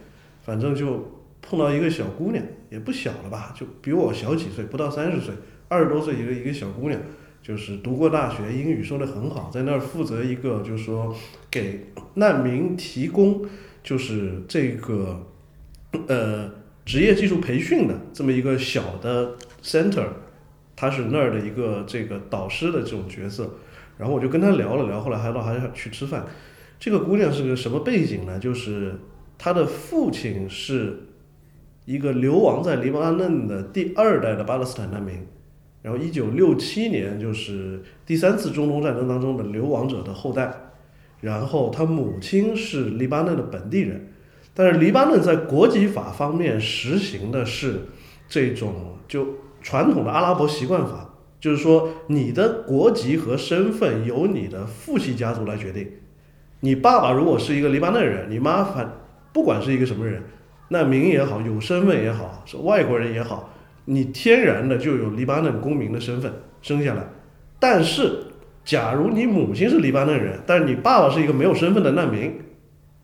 [0.42, 1.10] 反正就
[1.42, 5.34] 碰到一个小姑娘也不小了吧就比我小几岁不到三十岁
[5.66, 7.00] 二十多岁一个一个小姑娘
[7.42, 11.12] 就是读过大学英语说的很好在那儿负责一个就是说
[11.50, 13.44] 给难民提供
[13.82, 15.26] 就是这个
[16.08, 16.50] 呃
[16.84, 20.06] 职业技术培训的这么一个小的 center
[20.74, 23.50] 他是那儿的一个这个导师的这种角色。
[23.98, 26.24] 然后我就跟他聊了聊后来还到还去吃饭。
[26.78, 28.38] 这个姑娘是个什么背景呢？
[28.38, 28.94] 就是
[29.36, 31.00] 他的父亲是
[31.84, 35.26] 一个流亡在黎巴嫩的第二代的巴勒斯坦难民。
[35.82, 40.50] 然后一九六七年就是第三次中东战争当中的流亡者的后代。
[41.20, 44.10] 然后他母亲是黎巴嫩的本地人
[44.54, 47.86] 但是黎巴嫩在国籍法方面实行的是
[48.28, 49.26] 这种就
[49.62, 55.88] 传统的阿拉伯习惯法就是说你的国籍和身份由你的父系家族来决定
[56.60, 58.92] 你爸爸如果是一个黎巴嫩人你妈反
[59.32, 60.22] 不管是一个什么人
[60.68, 63.50] 难民也好有身份也好是外国人也好
[63.86, 67.04] 你天然的就有黎巴嫩公民的身份生下来
[67.58, 68.24] 但是
[68.64, 72.38] 假如你母亲是黎巴嫩人但是你爸爸是一个没有身份的难民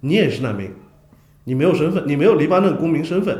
[0.00, 0.70] 你也是难民。
[1.46, 3.38] 你没有身份，你没有黎巴嫩公民身份，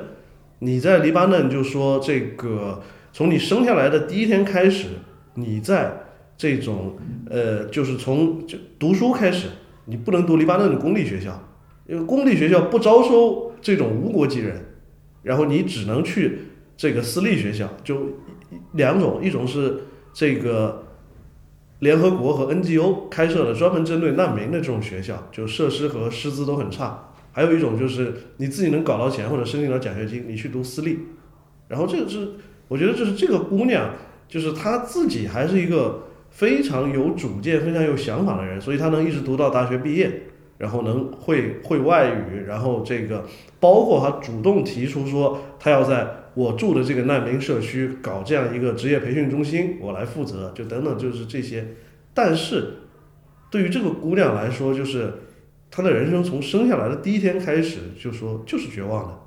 [0.61, 2.81] 你在黎巴嫩就说这个，
[3.13, 4.87] 从你生下来的第一天开始，
[5.35, 6.05] 你在
[6.37, 6.97] 这种
[7.29, 9.49] 呃，就是从就读书开始，
[9.87, 11.43] 你不能读黎巴嫩的公立学校，
[11.89, 14.65] 因为公立学校不招收这种无国籍人，
[15.25, 16.39] 然后你只能去
[16.77, 17.97] 这个私立学校，就
[18.75, 19.81] 两种，一种是
[20.13, 20.85] 这个
[21.81, 27.03] 联合国和 NGO 开设的专门针对难民的这种学校，就设施和师资都很差。
[27.37, 31.01] 还有一种就是你自己能搞到钱或者申请到奖学金，你去读私立。
[31.69, 32.31] 然后这个是，
[32.67, 33.91] 我觉得就是这个姑娘，
[34.27, 40.23] 就是她自己还是一个非常有主见、非常有想法的人，所以她能一直读到大学毕业，
[40.57, 43.27] 然后能会会外语，然后这个
[43.61, 51.69] 包括她主动提出说，她要在我住的这个难民社区搞这样一个职业培训中心，我来负责，就等等，就是这些。
[52.15, 52.77] 但是
[53.51, 55.13] 对于这个姑娘来说，就是
[55.77, 59.19] 他的人生从生下来的第一天开始，就说就是绝望的，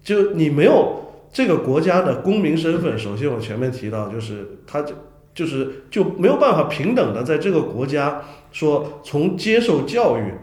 [0.00, 1.00] 就你没有。
[1.32, 4.94] 这个国家的公民身份，首先我前面提到，就是他就
[5.34, 10.34] 就是就没有办法平等的在这个国家说从接受教育，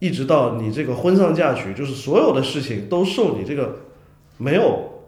[0.00, 3.78] 一直到你这个婚丧嫁娶，就是所有的事情都受你这个
[4.36, 5.00] 没有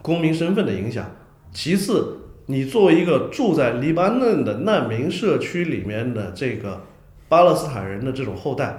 [0.00, 1.10] 公民身份的影响。
[1.52, 6.82] 其次，你作为一个住在黎巴嫩的难民社区里面的这个
[7.28, 8.78] 巴勒斯坦人的这种后代，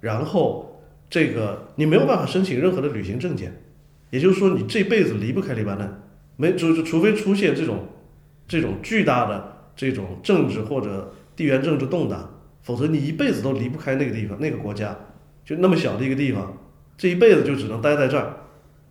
[0.00, 3.62] 然后这个你没有办法申请任何的旅行证件。
[4.10, 5.88] 也就是说，你这辈子离不开黎巴嫩，
[6.36, 7.86] 没就就除非出现这种
[8.46, 12.30] 这种巨大的这种政治或者地缘政治动荡，
[12.62, 14.94] 否则你一辈子都离不开那个地方那个国家，
[15.44, 16.58] 就那么小的一个地方，
[16.98, 18.34] 这一辈子就只能待在这儿。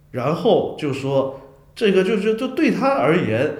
[0.09, 1.39] 然后就说
[1.75, 3.51] 这个就是就对他而言，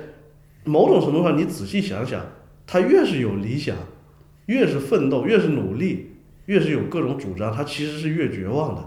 [0.64, 2.26] 某种程度上你仔细想想，
[2.66, 3.76] 他越是有理想，
[4.52, 6.12] 越是奋斗，越是努力，
[6.48, 8.84] 越是有各种主张，他其实是越绝望的。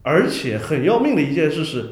[0.00, 1.84] 而且很要命的一件事是，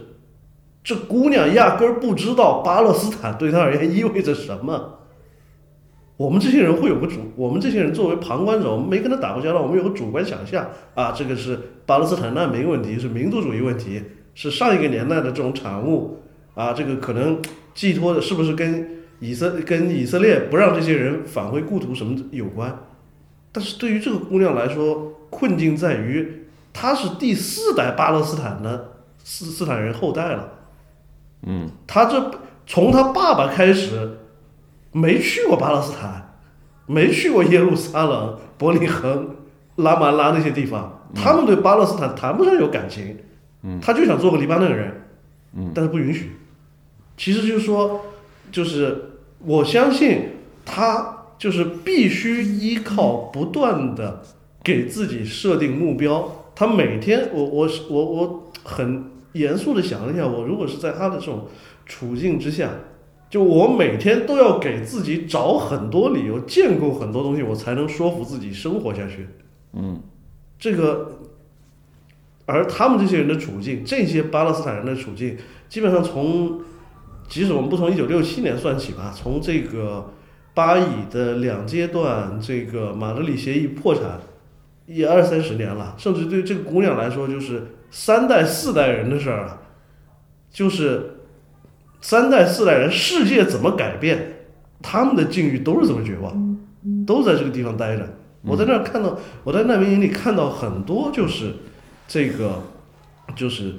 [0.82, 5.00] 这姑娘压根儿不知道巴勒斯坦对她而言意味着什么。
[6.16, 14.02] 我们这些人会有个主，我们这些人作为旁观者，我们没跟他打过交道，我们有个主观想象啊，这个是巴勒斯坦难民问题，是民族主义问题，
[14.34, 16.18] 是上一个年代的这种产物
[16.54, 17.40] 啊，这个可能
[17.74, 18.89] 寄托的是不是跟
[19.20, 22.76] 以色跟以色列不让这些人返回故土什么有关？
[23.52, 26.36] 但是对于这个姑娘来说，困境在于。
[26.72, 28.92] 她是第四代巴勒斯坦的
[29.24, 30.52] 斯斯坦人后代了，
[31.42, 32.30] 嗯，她这
[32.64, 34.18] 从她爸爸开始
[34.92, 36.38] 没去过巴勒斯坦，
[36.86, 39.34] 没去过耶路撒冷、伯利恒、
[39.74, 43.16] 拉马拉那些地方，他们对巴勒斯坦谈不上有感情，
[43.64, 45.02] 嗯，他就想做个黎巴嫩人，
[45.54, 46.36] 嗯，但是不允许。
[47.16, 48.00] 其实就是说，
[48.52, 49.09] 就是
[49.44, 50.22] 我相信
[50.64, 54.22] 他就是必须依靠不断的
[54.62, 56.44] 给自己设定目标。
[56.54, 61.46] 他每天，我我我我很严肃的想了一下，我如果是在他的这种
[61.86, 62.70] 处境之下，
[63.30, 69.26] 就我每天都要给自己找很多理由，建构很多东西，我才能说服自己生活下去。
[69.72, 70.02] 嗯，
[70.58, 71.20] 这个，
[72.44, 76.60] 而他们这些人的处境，这些巴勒斯坦人的处境，基本上从，
[77.30, 80.12] 即使我们不从一九六七年算起吧，从这个
[80.52, 84.20] 巴以的两阶段这个马德里协议破产。
[84.86, 89.62] 也二三十年了，甚至对这个姑娘来说，就是三代四代人的事儿了。
[90.50, 91.20] 就是
[92.00, 94.38] 三代四代人，世界怎么改变，
[94.82, 96.58] 他们的境遇都是这么绝望，
[97.06, 98.04] 都在这个地方待着。
[98.42, 101.52] 我在那儿看到，我在难民营里看到很多，就是
[102.08, 102.60] 这个，
[103.36, 103.72] 就是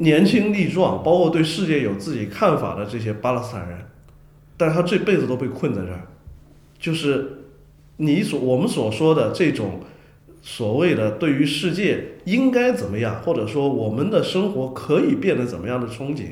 [0.00, 3.78] 年轻力壮，包括对世界有自己看法的这些巴勒斯坦人，
[4.56, 6.08] 但是他这辈子都被困在这儿，
[6.78, 7.44] 就是
[7.96, 9.80] 你所我们所说的这种。
[10.42, 16.28] 所谓的对于世界应该怎么样，或者说我们的生活可以变得怎么样的憧憬，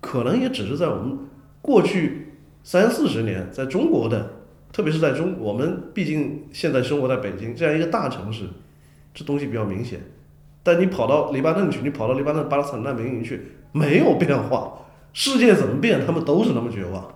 [0.00, 1.18] 可能也只是在我们
[1.60, 2.28] 过去
[2.64, 4.36] 三四十年在中国的，
[4.72, 8.44] 特别是在中，我们毕竟现在生活在北京这样一个大城市，
[9.12, 10.00] 这东西比较明显。
[10.62, 13.40] 但你跑到黎巴嫩去，你跑到黎巴嫩巴勒斯坦难民营去，
[13.72, 14.72] 没有变化。
[15.12, 17.06] 世界怎么变，他们都是那么绝望。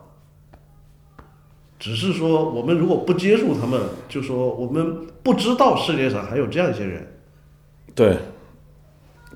[1.79, 7.07] 只是说，我们如果不接触他们，就说我们不知道世界上还有这样一些人。
[7.95, 8.17] 对，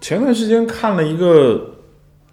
[0.01, 1.77] 前段时间看了一个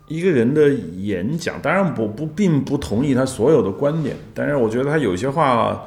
[0.08, 5.86] 一个人的演讲，当然我不并不同意他所有的观点，但是我觉得他有些话，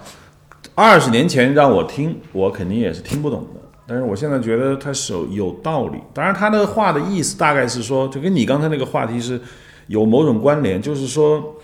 [0.74, 3.59] 二十年前让我听，我肯定也是听不懂的。
[3.90, 5.98] 但是我现在觉得他是有有道理。
[6.14, 9.40] 当然，他的话的意思大概是说，就跟你刚才那个话题是
[9.88, 11.56] 有某种关联，就是说。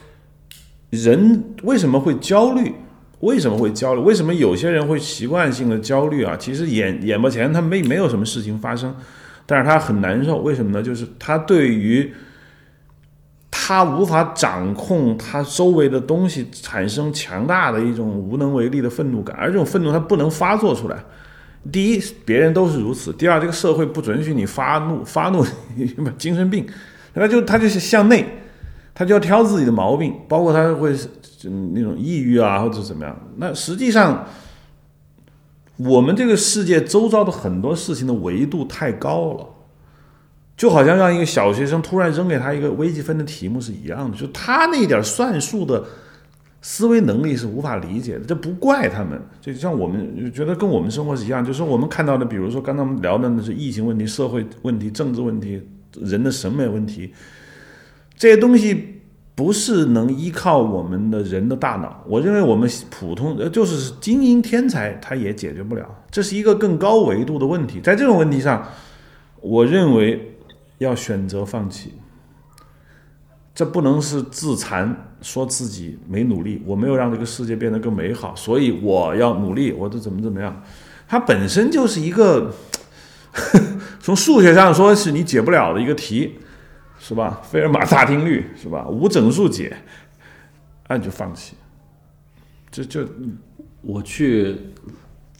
[0.91, 2.73] 人为什么会焦虑？
[3.19, 4.01] 为什么会焦虑？
[4.03, 6.37] 为什么有些人会习惯性的焦虑啊？
[6.39, 8.95] 其实眼眼巴前他没没有什么事情发生，
[9.45, 10.39] 但是他很难受。
[10.39, 10.81] 为什么呢？
[10.81, 12.15] 就是他对于
[13.51, 20.97] 他无法掌控他周围的东西，产生强大的一种无能为力的愤怒感，而这种愤怒他不能发作出来。
[21.73, 25.45] 第一，别人都是如此；第二，这个社会不准许你发怒， 发怒
[26.19, 26.67] 精神病，
[27.15, 28.27] 他就他就是向内，
[28.95, 30.95] 他就要挑自己的毛病，包括他会
[31.75, 33.17] 那种抑郁啊，或者怎么样。
[33.37, 34.27] 那实际上，
[35.77, 39.47] 我们这个世界周遭的很多事情的维度太高了。
[40.57, 45.85] 就好像让一个小学生突然扔给他一个微积分的题目是一样的，就他那点算术的
[46.67, 48.25] 思维能力是无法理解的。
[48.25, 55.63] 这不怪他们，就像我们觉得跟我们生活是一样，就是我们看到的，比如说刚才我们聊的那是疫情问题、社会问题、政治问题、
[56.01, 57.13] 人的审美问题，
[58.17, 59.01] 这些东西
[59.37, 62.03] 不是能依靠我们的人的大脑。
[62.09, 65.89] 我认为我们普通呃就是精英天才，他也解决不了。
[66.11, 68.67] 这是一个更高维度的问题，在这种问题上，
[69.41, 70.33] 我认为。
[70.79, 71.95] 要选择放弃，
[73.55, 80.63] 这不能是自残，说自己没努力，我没有让这个世界变得更美好，所以我要努力，我这怎么怎么样？
[81.09, 82.55] 它本身就是一个
[84.01, 86.35] 从数学上说是你解不了的一个题，
[86.99, 87.41] 是吧？
[87.43, 88.87] 费尔马大定律是吧？
[88.89, 89.77] 无整数解，
[90.89, 91.55] 那你就放弃。
[92.71, 93.07] 这就
[93.83, 94.57] 我去。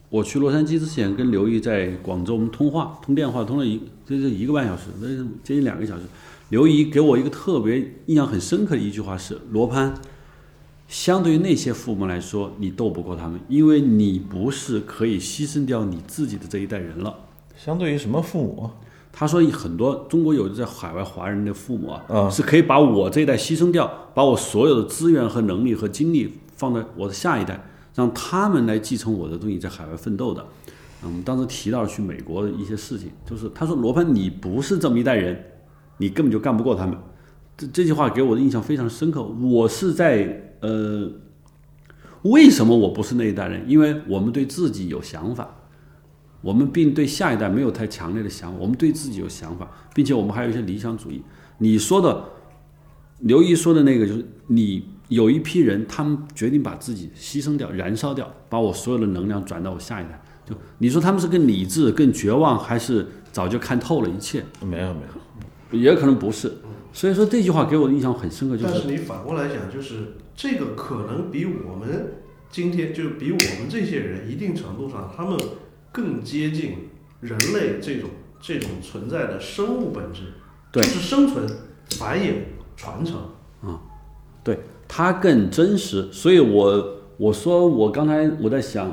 [0.09, 5.09] 我去洛杉矶之前，跟刘毅在广州，我们通话通电话通了一，这是一个半小时，那
[5.43, 6.03] 接近两个小时。
[6.49, 9.95] 刘怡给我一个特别印象很深刻的一句话是：罗潘，
[10.87, 17.13] 相对于那些父母来说，你斗不过他们，因为你不是可以牺牲掉你自己的这一代人了。
[17.57, 18.71] 相对于什么父母？
[19.13, 27.61] 他说很多中国有的在海外华人的父母啊，是可以把我这一代牺牲掉，把我所有的资源和能力和精力放在我的下一代。
[27.95, 30.47] 让他们来继承我的东西，在海外奋斗的。
[31.03, 35.43] 嗯，当时提到去美国的一些事情，就是他说：“罗盘，你不是这么一代人，
[35.99, 36.99] 你根本就干不过他们。”
[37.57, 39.23] 这这句话给我的印象非常深刻。
[39.23, 41.11] 我是在呃，
[42.23, 43.65] 为什么我不是那一代人？
[43.69, 45.57] 因为我们对自己有想法，
[46.43, 48.59] 我们并对下一代没有太强烈的想法。
[48.61, 51.23] 我们对自己有想法，并且我们还有一些理想主义。
[51.59, 52.25] 你说的，
[53.21, 54.97] 刘毅说的那个，就是你。
[55.09, 60.21] 有一批人，他们决定把自己牺牲掉、燃烧掉，把我所有的能量转到我下一代。
[60.45, 64.43] 就你说他们是更理智、更绝望，还是早就看透了一切？
[64.63, 66.53] 没有没有，也可能不是。
[66.93, 68.73] 所以说这句话给我的印象很深刻，就是。
[68.73, 72.15] 但是你反过来讲，就是这个可能比我们
[72.51, 75.39] 今天，就比我们这些人一定程度上，他们
[75.93, 76.89] 更接近
[77.21, 78.11] 人类这种
[78.41, 80.23] 这种存在的生物本质，
[80.73, 81.47] 就是生存、
[81.99, 82.33] 繁衍、
[82.77, 83.17] 传承。
[83.63, 83.81] 啊，
[84.43, 84.59] 对。
[84.89, 88.89] 它更真实，所以我我说我刚才我在想，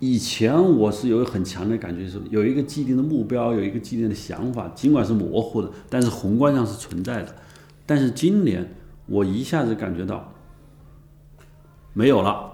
[0.00, 7.34] 以前我是有很强的感觉，是有一个既定的目标，有一个既定的想法，尽管是模糊的，但是宏观上是存在的。
[7.84, 8.74] 但是今年
[9.06, 10.32] 我一下子感觉到
[11.92, 12.50] 没有了，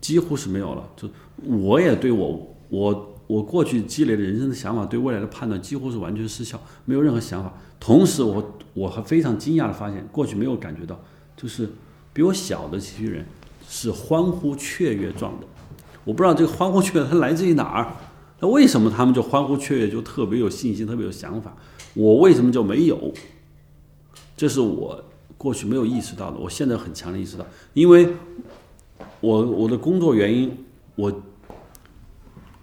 [0.00, 0.88] 几乎是没有了。
[0.96, 1.08] 就
[1.44, 7.52] 我也对我我我过去积累的人生的想法，对未来的判断几乎是完全失效，没有任何想法。
[7.78, 10.98] 同时，我我还非常惊讶的发现，过去没有感觉到，
[11.36, 11.68] 就是
[12.14, 13.26] 比我小的这些人
[13.68, 15.46] 是欢呼雀跃状的。
[16.06, 17.92] 我不知道这个欢呼雀跃它来自于哪儿，
[18.40, 21.54] 那为什么他们就欢呼雀跃，就特别有信心，特别有想法？
[21.94, 23.12] 我为什么就没有？
[24.36, 25.04] 这是我
[25.36, 27.44] 过去没有意识到的，我现在很强烈意识到，
[27.74, 28.08] 因为
[29.20, 30.56] 我我的工作原因，
[30.94, 31.22] 我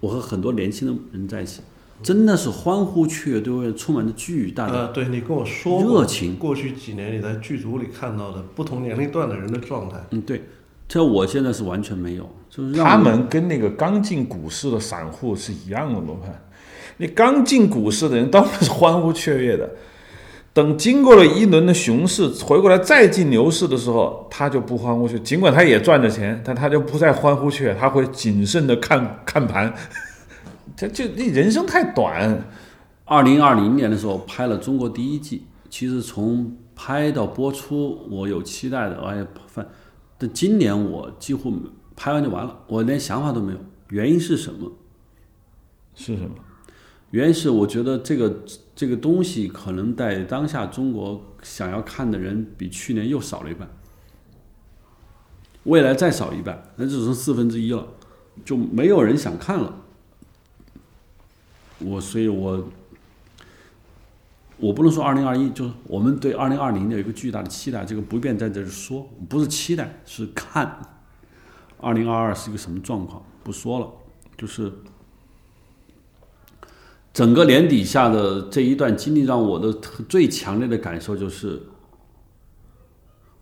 [0.00, 1.60] 我和很多年轻的人在一起。
[2.02, 6.36] 真的是欢呼雀跃，对我充满着巨大的呃，对你跟我说热情。
[6.36, 10.42] 过去几年你在剧组里看到的不同年龄段的人的状态，嗯，对，
[10.88, 16.32] 这我现在是完全没有，就是他们跟那个刚进股市的散户是一样的，罗盘。
[16.98, 19.68] 你刚进股市的人当然是欢呼雀跃的，
[20.52, 29.74] 等经过了一轮的熊市，回过来再进牛市的时候，他就不欢呼雀，尽管他也赚着钱，但他就不再欢呼雀，他会谨慎的看 看盘。
[30.76, 32.40] 他就你人生太短。
[33.04, 39.66] 二零二零年的时候拍了中国第一季，其实从拍到播出，我有期待的，哎呀，反，
[40.16, 41.52] 但今年我几乎
[41.96, 43.58] 拍完就完了，我连想法都没有。
[43.90, 44.72] 原因是什么？
[45.94, 46.30] 是什么？
[47.10, 53.68] 原因是我觉得这个这个东西可能在当下中国想要看的人比去年又少了一半，
[55.62, 57.86] 未来再少一半，那只剩四分之一了，
[58.44, 59.82] 就没有人想看了。
[61.78, 62.68] 我所以，我
[64.56, 70.93] 我不能说二零二一，就是我们对二零二零有一个巨大的期待，这个不便在这儿说，不是期待，是看
[71.78, 73.90] 二零二二是一个什么状况，不说了。
[74.36, 74.72] 就是
[77.12, 79.72] 整个年底下的这一段经历，让我的
[80.08, 81.62] 最强烈的感受就是，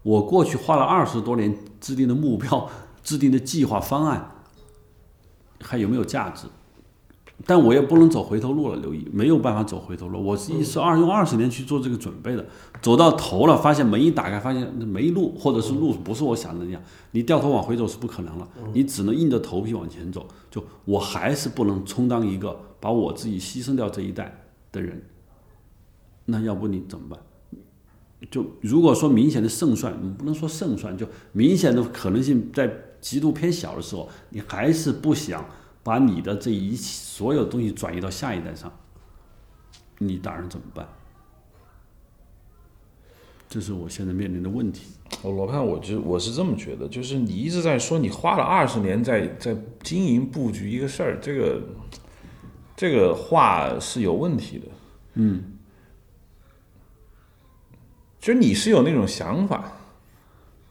[0.02, 2.68] 我过去花了二十多年制定的目标、
[3.02, 4.44] 制定的计划方案，
[5.62, 6.46] 还有没有价值？
[7.44, 10.22] 但我也不能走回头路了，刘毅没有办法走回头路。
[10.22, 12.46] 我是一是二用二十年去做这个准备的，
[12.80, 20.26] 走到头了，发现门一打开，发现没路，或者是路不是我想的那样，你掉头往回走是不可能了，你只能硬着头皮往前走。
[20.50, 25.02] 就我还是不能充当一个把我自己牺牲掉这一代的人，
[26.26, 27.18] 那要不你怎么办？
[28.30, 35.44] 就如果说明显的胜算，你不能说胜算，就明显的可能性在极度偏小的时候，你还是不想
[35.82, 38.72] 把你的这一所有东西转移到下一代上，
[39.98, 40.86] 你打算怎么办？
[43.48, 44.92] 这是我现在面临的问题。
[45.20, 51.62] 我罗盘，我就我是这么觉得，就是你一直在说你花了二十年在在经营布局一个事儿，这个
[52.74, 54.66] 这个话是有问题的。
[55.14, 55.58] 嗯，
[58.18, 59.70] 就是你是有那种想法，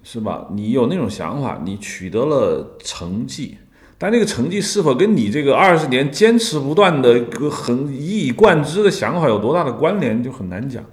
[0.02, 0.48] 是吧？
[0.52, 3.60] 你有那种想法，你取得了成绩，
[4.02, 10.84] 但那个成绩是否跟你这个二十年坚持不断的很一以贯之的想法有多大的关联，就很难讲。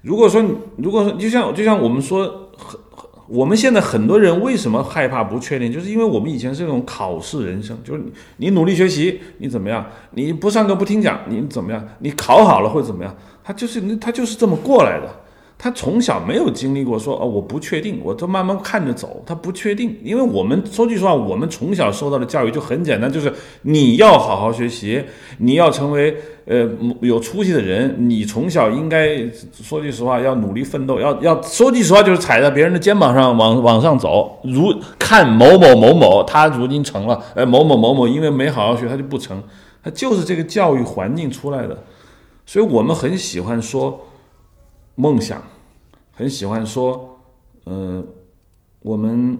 [0.00, 0.42] 如果说，
[0.78, 2.80] 如果说，就像就像我们说，很
[3.28, 9.84] 我们现在很多人为什么害怕不确定，就是因为我们以前是那种考试人生，就是你你努力学习，你怎么样？
[10.12, 11.86] 你不上课不听讲，你怎么样？
[11.98, 13.14] 你考好了会怎么样？
[13.42, 15.23] 他就是他就是这么过来的。
[15.64, 19.22] 他从小没有经历过说哦，我不确定，我都慢慢看着走。
[19.24, 25.02] 他不确定，因为我们说句实话，我们从小受到的教育就很简单，就是你要好好学习，
[25.38, 26.68] 你要成为呃
[27.00, 27.96] 有出息的人。
[27.96, 29.16] 你从小应该
[29.54, 34.38] 说句实话，要努力奋斗，要要说句实话，就是踩在别人的肩膀上往往上走。
[34.44, 39.42] 如看某某某某，他如今成了，呃某某某某因为没好好学，他就不成。
[39.82, 41.82] 他就是这个教育环境出来的，
[42.44, 43.98] 所以我们很喜欢说
[44.96, 45.42] 梦想。
[46.16, 47.18] 很喜欢说，
[47.64, 48.00] 呃，
[48.82, 49.36] 我们，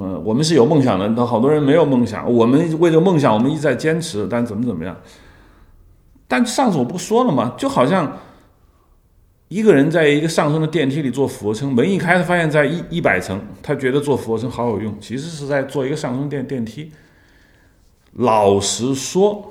[0.00, 2.32] 呃，我们是有梦想的，但好多人没有梦想。
[2.32, 4.96] 我们为这个梦想，我们一直在坚持，但怎么怎么样？
[6.26, 7.54] 但上次我不说了吗？
[7.58, 8.18] 就好像
[9.48, 16.90] 一个人在一个上升的电梯里做俯卧撑，门一开，他发现在一一百层，他觉得做俯卧撑好有用，其实是在做一个上升电电梯。
[18.12, 19.50] 老实说。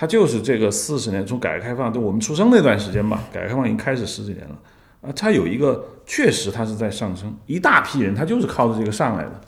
[0.00, 4.58] 它就是这个四十年，从改革开放到我们出生那段时间吧，改革开放已经开始十几年了
[5.02, 9.38] 啊，它有一个确实它是在上升，一大批人他就是靠着这个上来的。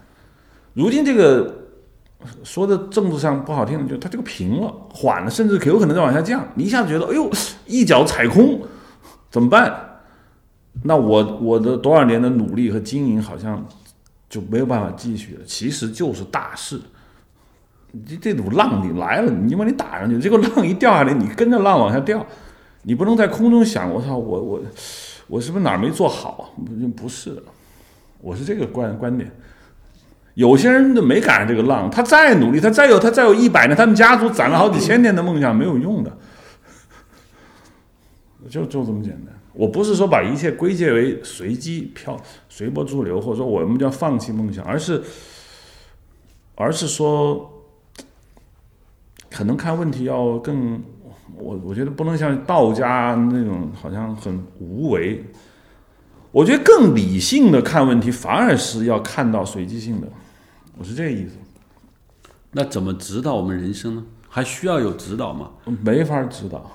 [0.74, 1.70] 如今这个
[2.44, 6.46] 说的政治上不好听的，就它这个平了、缓了，甚至可有可能再往下降。
[6.54, 7.30] 你一下子觉得，哎呦，
[7.64, 8.60] 一脚踩空，
[9.30, 10.02] 怎么办？
[10.82, 13.66] 那我我的多少年的努力和经营好像
[14.28, 15.40] 就没有办法继续了。
[15.46, 16.78] 其实就是大势。
[18.06, 20.18] 这这股浪你来了，你把你打上去。
[20.18, 22.26] 这个浪一掉下来，你跟着浪往下掉，
[22.84, 24.62] 你不能在空中想，我操，我我
[25.26, 26.54] 我是不是哪儿没做好？
[26.96, 27.42] 不是，
[28.22, 29.30] 我是这个观观点。
[30.32, 36.16] 有些人都没赶上这个浪，他再努力，他再有他再有一百年，他们家族攒了好几千年的梦想没有用的，
[38.48, 39.38] 就就这么简单。
[39.52, 42.18] 我不是说把一切归结为随机飘、
[42.48, 45.02] 随波逐流，或者说我们叫放弃梦想，而是
[46.54, 47.50] 而是说。
[49.32, 50.80] 可能看问题要更，
[51.36, 55.24] 我我觉得不能像道家那种好像很无为，
[56.30, 60.06] 我觉得更理性的看问题，反而是要看到随机性的，
[60.76, 61.36] 我是这个意思。
[62.52, 64.04] 那怎么指导我们人生呢？
[64.28, 65.50] 还需要有指导吗？
[65.82, 66.70] 没法指导。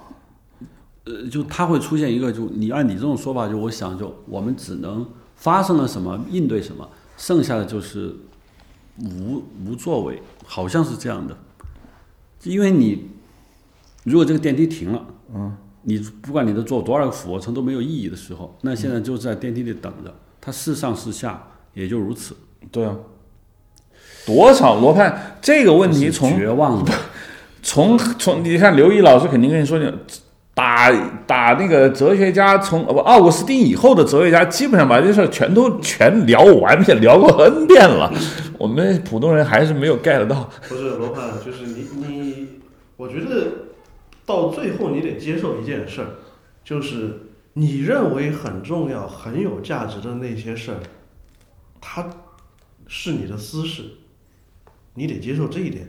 [1.05, 8.15] 呃，就它会出现一个，就你按你这种说法，就我想，就我们只能发生了什么应对什么，剩下的就是
[8.99, 11.37] 无无作为，好像是这样的。
[12.47, 13.09] 因为你
[14.03, 22.35] 如果这个电梯停了，嗯，你不管你的做多少个俯卧撑都没有意义的时候，那现在就在电梯里等着，它是上是下也就如此。
[22.71, 22.95] 对啊，
[24.25, 26.91] 多少罗盘这个问题从绝望的，
[27.63, 29.93] 从从你看刘毅老师肯定跟你说的，
[30.57, 30.91] 打
[31.27, 38.11] 打那个哲学家从不奥古斯丁以后的哲学家，基本上把这事儿全都全聊完遍， 聊过 N 遍了。
[38.57, 40.49] 我们普通人还是没有 get 到。
[40.67, 42.47] 不是罗胖，就是你你，
[42.95, 43.51] 我觉得
[44.25, 46.07] 到最后你得接受一件事儿，
[46.63, 50.77] 就是你认为很重要、很有价值的那些事儿，
[51.79, 52.09] 它
[52.87, 53.83] 是你的私事，
[54.95, 55.87] 你得接受这一点。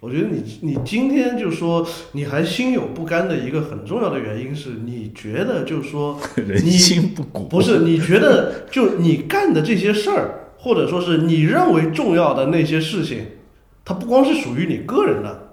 [0.00, 13.26] 我觉得你你今天就说你还心有不甘的一个很重要的原因是你觉得就说 人心不古，不是，你觉得就你干的这些事儿，或者说是你认为重要的那些事情，
[13.84, 15.50] 它不光是属于你个人的，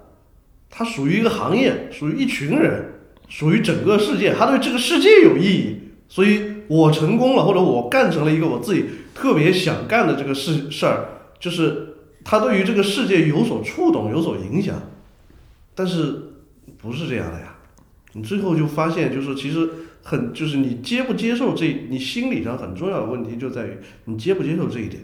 [0.70, 2.86] 它属于一个行业，属于一群人，
[3.28, 5.76] 属于整个世界，它对这个世界有意义。
[6.08, 11.04] 所以我成功了，或者我干成了一个我自己特别想干的这个事事儿，
[11.38, 11.87] 就是
[12.30, 14.78] 他对于这个世界有所触动、有所影响。
[15.74, 16.34] 但是
[16.76, 17.56] 不是这样的呀？
[18.12, 19.66] 你最后就发现，就是其实
[20.02, 25.02] 很，就是你接不接受这，你心理上很重要的问题就在于你接不接受这一点，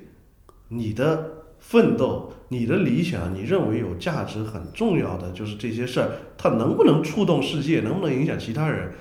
[0.69, 8.93] 你的奋斗、你的理想、你认为有价值、很重要的就是这些事儿，它能不能触动世界，能不能影响其他人，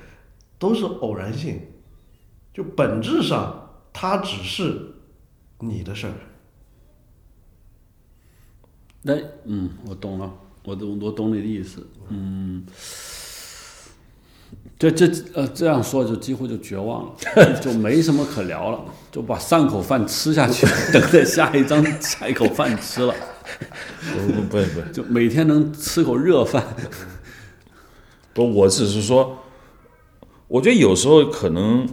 [0.58, 1.60] 都是偶然性。
[2.54, 4.94] 就本质上，它只是
[5.58, 6.14] 你的事儿。
[9.06, 10.32] 那嗯，我懂了，
[10.64, 11.86] 我懂我懂你的意思。
[12.08, 12.64] 嗯，
[14.78, 17.12] 这这呃这样说就几乎就绝望了，
[17.60, 18.82] 就没什么可聊了，
[19.12, 23.14] 就把上口饭吃下去，等着下一张下一口饭吃了。
[24.10, 26.64] 不不不不，就每天能吃口热饭。
[28.32, 29.38] 不，我只是说，
[30.48, 31.86] 我觉得有时候可能。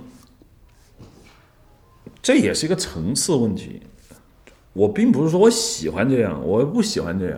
[2.24, 3.82] 这也是一个层次问题。
[4.74, 7.38] 我并不是说我喜欢这样，我不喜欢这样。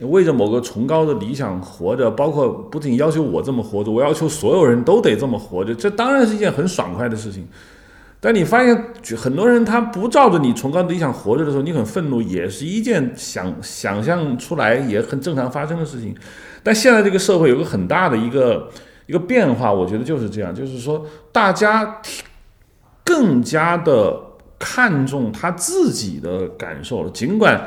[0.00, 5.74] 为着某个崇高的理想活着，包括不仅要求我这么活着，我要求所有人都得这么活着。
[5.74, 7.46] 这当然是一件很爽快的事情。
[8.20, 16.14] 但你发现很多人他不照着你崇高的理想活着的时候，你很愤怒，也是一件想想象出来也很正常发生的事情。
[16.62, 18.70] 但现在这个社会有个很大的一个
[19.06, 22.00] 一个变化，我觉得就是这样，就是说大家。
[23.04, 24.20] 更加的
[24.58, 27.10] 看重他自己的感受了。
[27.10, 27.60] 尽管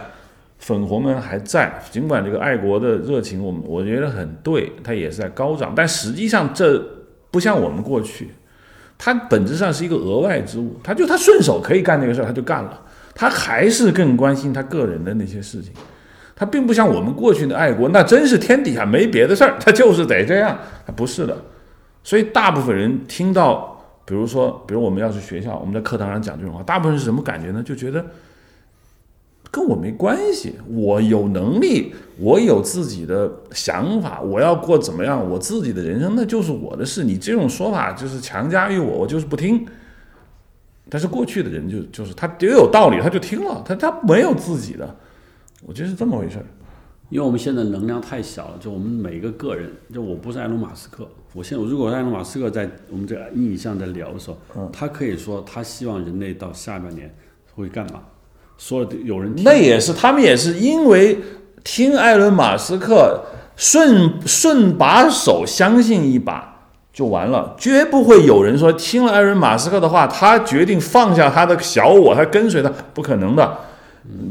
[0.60, 5.74] 粉红们还在，尽管这个爱国的热情，我们我觉得很对，他也是在高涨。
[5.76, 6.84] 但实际上，这
[7.32, 8.30] 不像我们过去，
[8.98, 10.80] 他本质上是一个额外之物。
[10.84, 12.82] 他就他顺手可以干那个事儿，他就干了。
[13.16, 15.72] 他还是更关心他个人的那些事情。
[16.36, 20.58] 他并不像我们过去的爱国，那真是天底下没别的事儿，他就是得这样。
[20.86, 21.38] 他不是的。
[22.04, 23.71] 所以大部分人听到。
[24.12, 27.64] 比如说，比如我们要是学校，我们在课堂上讲这种话，大部分是什么感觉呢？
[27.64, 28.06] 就觉得
[29.50, 37.06] 跟我没关系，我有能力，我有自己的想法，我要过怎么样我自己的人生，那就是我的事。
[37.06, 39.66] 你这种说法就是强加于我，我就是不听。
[40.90, 44.94] 但是过去的人就就是他也有道理，他就听了，他他没有自己的，
[45.66, 46.46] 我觉得是这么回事。
[47.12, 51.06] 因为我们现在能量太小了，就我们每一个个人，就我不是埃隆·马斯克。
[51.34, 57.14] 我现在如果埃隆·马斯克在我们这个印象在聊的时候，他可以说他希望人类到下半年
[57.54, 58.00] 会干嘛？
[58.58, 61.20] 说有人那也是他们也是因为
[61.66, 63.22] 听埃隆·马斯克
[63.58, 73.58] 顺顺把手相信一把就完了，绝不会有人说听了埃隆·马斯克的话，他决定放下他的小我，他跟随他，不可能的。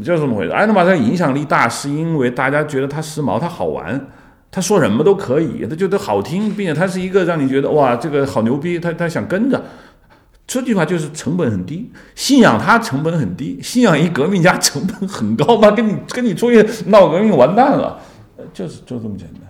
[0.03, 0.51] 就这么回事。
[0.51, 4.09] 埃隆·马斯克影响力大，是因为大家觉得他时髦，他好玩，
[4.51, 9.63] 他说什么都可以，他觉得好听，并且他是一个让你觉得哇，这个好牛逼，他他想跟着。
[10.47, 15.71] 这句话就是成本很低，信仰他成本很低，信仰一革命家 成本很高吗？
[15.71, 18.01] 跟你跟你出去闹革命完蛋了，
[18.53, 19.43] 就是就这么简单。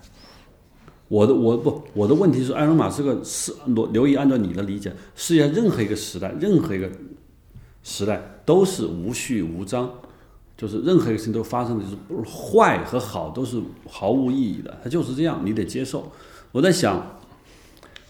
[1.09, 6.87] 我的我不我的问题是，埃隆·马斯克是罗刘毅，按照你的理解，世界上任何一个时代，任何一个
[7.83, 9.91] 时代都是无序无章。
[10.61, 11.97] 就是任何一个事情都发生的，就是
[12.29, 13.59] 坏和好都是
[13.89, 16.13] 毫无意义的，它就是这样，你得接受。
[16.53, 17.17] 我在想，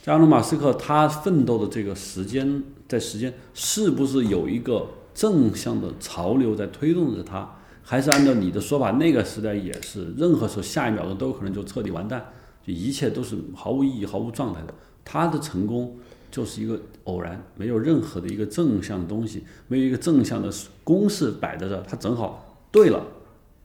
[0.02, 4.84] 加隆马斯克他奋斗的这个时间，在时间是不是有一个
[5.14, 7.48] 正向的潮流在推动着他？
[7.84, 12.32] 还是按照你的说法，那个时代也是任何时候下一秒钟都有可能就彻底完蛋，
[12.66, 14.74] 就一切都是毫无意义、毫无状态的。
[15.04, 15.96] 他的成功。
[16.30, 20.48] 就是一个偶然，没有任何的一个正向的东西，没有一个正向的
[20.84, 23.04] 公式摆在这，他正好对了，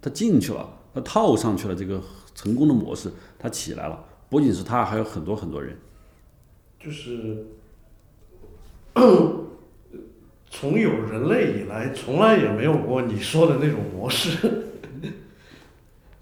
[0.02, 2.02] 他进去了，他套上去了这个
[2.34, 4.04] 成功的模式，他起来了。
[4.30, 5.78] 不仅是他，还有很多很多人。
[6.80, 7.46] 就是
[10.50, 14.38] 从有人类以来，从来也没有过你说的那种模式。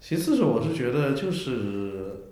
[0.00, 2.23] 其次是，我是觉得就是。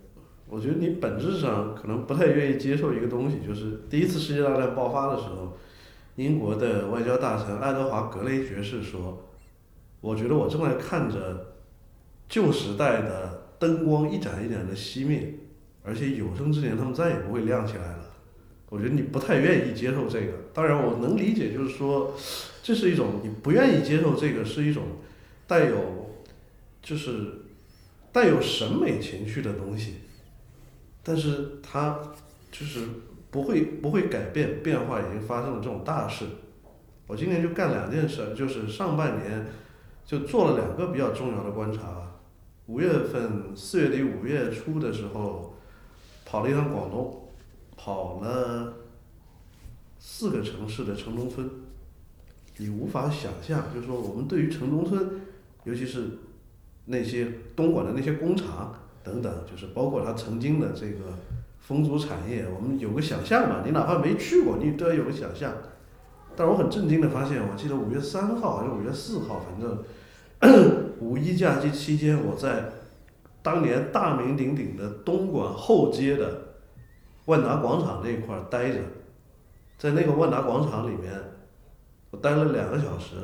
[0.52, 5.56] 我觉得你本质上可能不太愿意接受一个东西，就是第一次世界大战爆发的时候，
[6.16, 9.30] 英国的外交大臣爱德华·格雷爵士说
[10.02, 11.54] ：“我觉得我正在看着
[12.28, 15.32] 旧时代的灯光一盏一盏的熄灭，
[15.82, 18.04] 而且有生之年他们再也不会亮起来了。”
[18.68, 22.14] 我觉得你不太愿意接受这个，当然我能理解，就是说
[22.62, 24.82] 这是一种你不愿意接受这个是一种
[25.46, 26.10] 带有
[26.82, 27.46] 就是
[28.12, 29.94] 带有审美情趣的东西。
[31.02, 31.98] 但是它
[32.50, 32.86] 就是
[33.30, 36.26] 不会不会改变变化已经发生了这种大事。
[37.06, 39.46] 我今年就干两件事，就是上半年
[40.04, 42.10] 就做了两个比较重要的观察。
[42.66, 45.54] 五月份四月底五月初的时候，
[46.24, 47.28] 跑了一趟广东，
[47.76, 48.72] 跑了
[49.98, 51.50] 四个城市的城中村。
[52.58, 55.20] 你无法想象，就是说我们对于城中村，
[55.64, 56.06] 尤其是
[56.84, 57.26] 那些
[57.56, 61.04] 东莞的那些工厂等等，就是包括它曾经的这个
[61.58, 63.62] 风俗产业，我们有个想象嘛。
[63.64, 65.52] 你哪怕没去过，你都要有个想象。
[66.34, 69.84] 但是我很震惊的发现，我记得五月三号还是五月四号，反正
[70.98, 72.64] 五一假期期间，我在
[73.42, 76.54] 当年大名鼎鼎的东莞后街的
[77.26, 78.78] 万达广场那一块儿待着，
[79.76, 81.12] 在那个万达广场里面，
[82.10, 83.16] 我待了两个小时，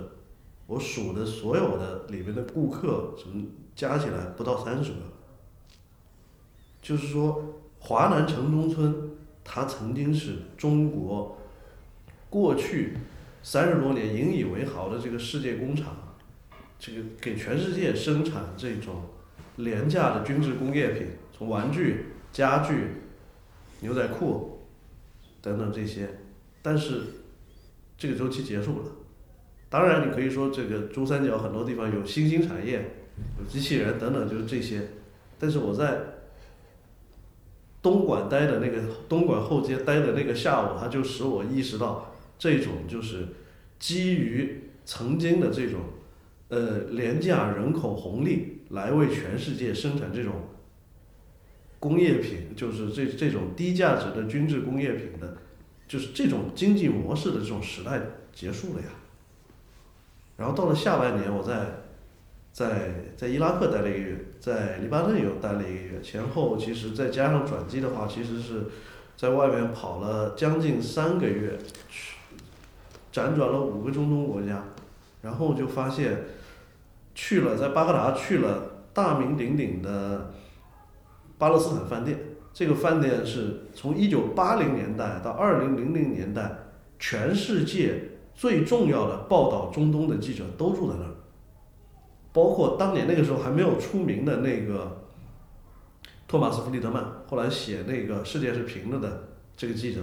[0.67, 3.43] 我数的所有的里面的顾客，什么
[3.75, 4.99] 加起来不到三十个。
[6.89, 9.11] 就是说，华南城中村，
[9.45, 11.37] 它曾经是中国
[12.31, 12.95] 过去
[13.43, 15.95] 三十多年引以为豪的这个世界工厂，
[16.79, 19.03] 这个给全世界生产这种
[19.57, 23.03] 廉价的军事工业品，从玩具、家具、
[23.81, 24.63] 牛仔裤
[25.43, 26.09] 等等这些，
[26.63, 27.03] 但是
[27.99, 28.87] 这个周期结束了。
[29.69, 32.97] 当然，你可以说这个珠三角很多地方有新兴产业，
[33.39, 34.89] 有机器人等等，就是这些。
[35.39, 36.01] 但是我在
[37.81, 43.29] 东莞待的那个东莞后街待的那个下午，它就使我意识到，这种就是
[43.79, 45.81] 基于曾经的这种
[46.49, 50.33] 呃廉价人口红利来为全世界生产这种
[51.79, 55.37] 工业品，就是这这种低价值的军制工业品的，
[55.87, 58.01] 就是这种经济模式的这种时代
[58.33, 58.89] 结束了呀。
[60.37, 61.67] 然后到了下半年，我在
[62.59, 68.65] 在在伊拉克待了一个月，在黎巴嫩又待了一个月，前后其实再加上转机的话，其实是
[69.17, 71.57] 在外面跑了将近三个月，
[71.89, 72.17] 去
[73.13, 74.65] 辗转了五个中东国家，
[75.23, 76.25] 然后就发现
[77.15, 80.33] 去了在巴格达去了大名鼎鼎的
[81.39, 82.19] 巴勒斯坦饭店，
[82.53, 86.59] 这个饭店是从一九八零年代到二零零零年代，
[86.99, 91.15] 全世界最重要的报道中东的记者都住在那儿。
[92.39, 95.03] 包括当年那个时候还没有出名的那个
[96.29, 99.25] 托马斯·弗里德曼，后来写那个《世界是平的》的
[99.57, 100.03] 这个记者，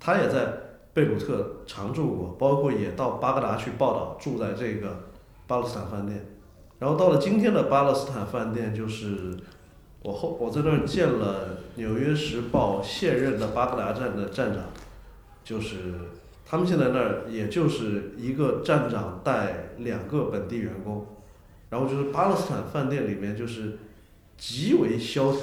[0.00, 0.54] 他也在
[0.94, 5.00] 贝鲁特常住过，包括也到巴格达去报道，住在这个
[5.46, 6.24] 巴勒斯坦饭店。
[6.78, 9.36] 然后到了今天的巴勒斯坦饭店，就是
[10.00, 14.62] 我后我在那儿见了《纽约时报》现任的巴格达站的站长，
[15.44, 15.92] 就是
[16.46, 21.06] 他们现在那儿也就是一个站长带两个本地员工。
[21.70, 23.78] 然后就是巴勒斯坦饭店里面就是
[24.36, 25.42] 极为萧条。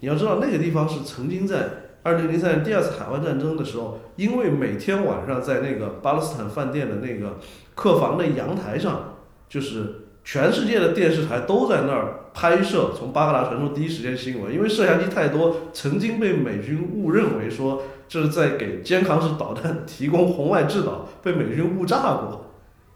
[0.00, 1.68] 你要知道那个地方是曾经在
[2.02, 7.38] 二零零三年第二次海湾战争的时候，因为每天晚上在那个巴勒斯坦饭店的那个
[7.74, 9.16] 客房的阳台上，
[9.48, 22.44] 就是全世界的电视台都在那儿拍摄从巴格达传出第一时间新闻，因为摄像机太多，曾经被美军误认为说这是在给肩扛式导弹提供红外制导，被美军误炸过。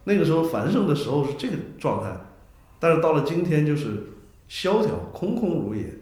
[0.04, 2.16] 那个时候繁盛的时候是这个状态，
[2.80, 4.04] 但是到了今天就是
[4.48, 5.94] 萧条，空空如也。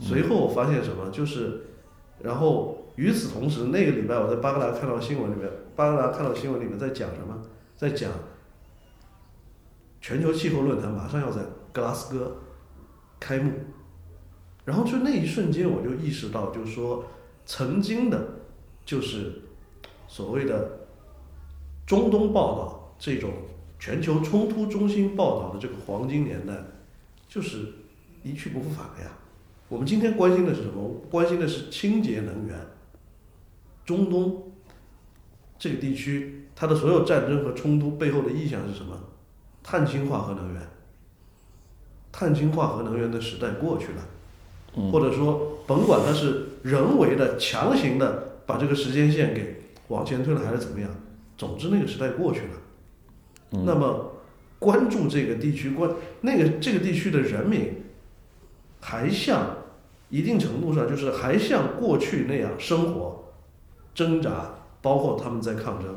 [0.00, 1.10] 随后我发现什么？
[1.10, 1.60] 就是，
[2.22, 7.40] 然后与此同时，那个礼拜我在巴格达看到新闻里面，巴格达看到新闻里面在讲什么？
[7.76, 8.10] 在讲
[10.00, 12.36] 全球气候论坛马上要在格拉斯哥
[13.18, 13.52] 开幕，
[14.64, 17.04] 然后就那一瞬间我就意识到，就是说
[17.44, 18.26] 曾经的，
[18.84, 19.42] 就是
[20.08, 20.86] 所谓的
[21.86, 22.79] 中东报道。
[23.00, 23.32] 这种
[23.78, 26.52] 全球冲突中心报道的这个黄金年代，
[27.26, 27.72] 就是
[28.22, 29.10] 一去不复返了呀。
[29.70, 31.00] 我们今天关心的是什么？
[31.10, 32.58] 关心的是清洁能源。
[33.86, 34.52] 中东
[35.58, 38.94] 这个地区，它的所有战争和冲突背后的意向是什么？
[39.62, 40.62] 碳氢化合能源。
[42.12, 50.90] 碳氢化合能源的时代过去了，或者说，甭管它是人为的、强行的把这个时间线给往前推了，还是怎么样，
[51.38, 52.59] 总之那个时代过去了。
[53.50, 54.12] 那么，
[54.58, 55.90] 关注这个地区关
[56.20, 57.82] 那个这个地区的人民，
[58.80, 59.56] 还像
[60.08, 63.32] 一定程度上就是还像过去那样生活、
[63.94, 65.96] 挣扎，包括他们在抗争，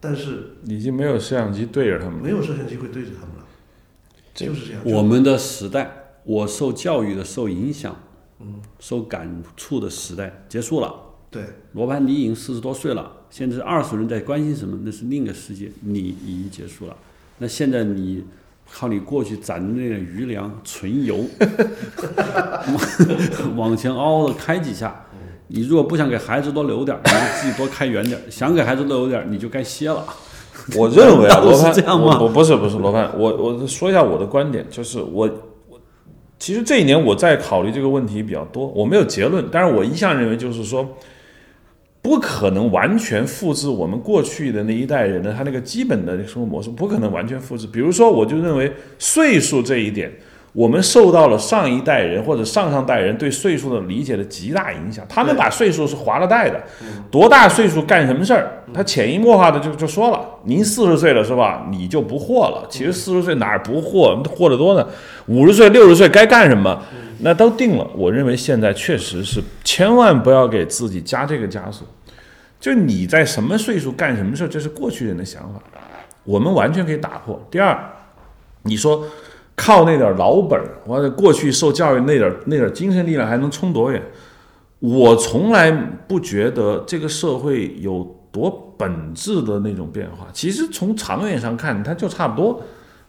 [0.00, 3.44] 但是已经没有摄像机对着他们，没有摄像机会对着他们了，
[4.34, 4.82] 就是这样。
[4.84, 7.96] 我们的时代，我受教育的、受影响、
[8.40, 10.94] 嗯，受感触的时代结束了。
[11.34, 13.10] 对，罗盘你已经四十多岁了。
[13.28, 14.78] 现在是二十人在关心什么？
[14.84, 16.96] 那是另一个世界，你已经结束了。
[17.38, 18.22] 那现在你
[18.72, 21.24] 靠你过去攒的那个余粮存油，
[23.56, 25.04] 往前嗷嗷的开几下。
[25.48, 30.06] 你如果不想给孩子多留点儿，你就自己多开远点儿； 想给孩子多留点儿，你就该歇了。
[30.78, 35.28] 我认为啊，罗盘这样吗我我不是不是罗盘，我我说一下我的观点，就是我
[35.68, 35.78] 我
[36.38, 40.96] 其实这一年我在考虑这个问题比较多，我没有结论，但是我一向认为就是说，
[42.04, 47.66] 不可能完全复制我们过去的那一代人的他那个基本的生活模式，不可能完全复制。
[47.66, 50.12] 比如说，我就认为岁数这一点。
[50.52, 56.62] 我们受到了上一代人或者上上代人对岁数的理解的极大影响，他们把岁数是划了带的，
[57.10, 61.66] 多大岁数干什么事儿，他潜移默化的就就说了，您四十岁了是吧？
[61.72, 62.64] 你就不惑了。
[62.70, 64.86] 其实四十岁哪儿不惑，惑得多呢？
[65.26, 66.80] 五十岁、六十岁该干什么，
[67.20, 67.86] 那都定了。
[67.94, 71.86] 我认为现在确实是千万不要给自己加这个枷锁，
[72.60, 75.60] 就你在什么岁数干什么事儿，这是过去人的想法，
[76.24, 77.40] 我们完全可以打破。
[77.50, 77.78] 第二，
[78.62, 79.06] 你说。
[79.56, 84.02] 靠那点老本儿，或者过去受教育那点那点精神力量还能冲多远？
[84.80, 88.02] 我从来不觉得这个社会有
[88.32, 90.26] 多本质的那种变化。
[90.32, 92.60] 其实从长远上看，它就差不多。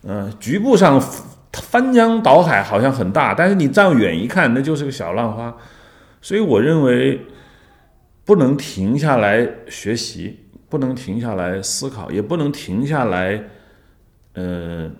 [0.03, 1.03] 嗯、局部上
[1.61, 5.55] 翻江倒海好像很大，但是你站远一看，那就是个小浪花。
[6.21, 7.25] 所以我认为
[8.23, 10.39] 不能停下来学习，
[10.69, 13.43] 不能停下来思考，也不能停下来，
[14.33, 14.91] 呃。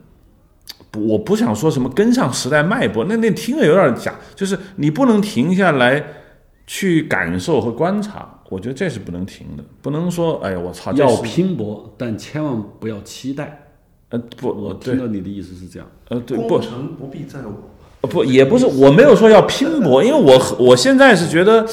[0.97, 4.15] 我不想说什么跟上时代脉搏，那那听着有点假。
[4.33, 6.01] 就是你不能停下来
[6.65, 9.63] 去感受和观察，我觉得这是不能停的。
[9.81, 13.64] 不能说，哎呀，我操，要拼搏，但千万不要期待。
[14.09, 15.87] 呃不，我对听到你的意思是这样。
[16.09, 17.71] 呃对不功成不必在我。
[18.01, 21.65] 呃不也不是，我没有说要拼搏，因为我我现在是觉得，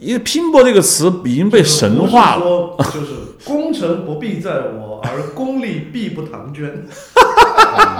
[0.00, 2.44] 因为拼搏这个词已经被神化了。
[2.44, 2.76] 了。
[2.92, 3.14] 就是
[3.44, 6.86] 功成不必在我，而功利必不唐捐。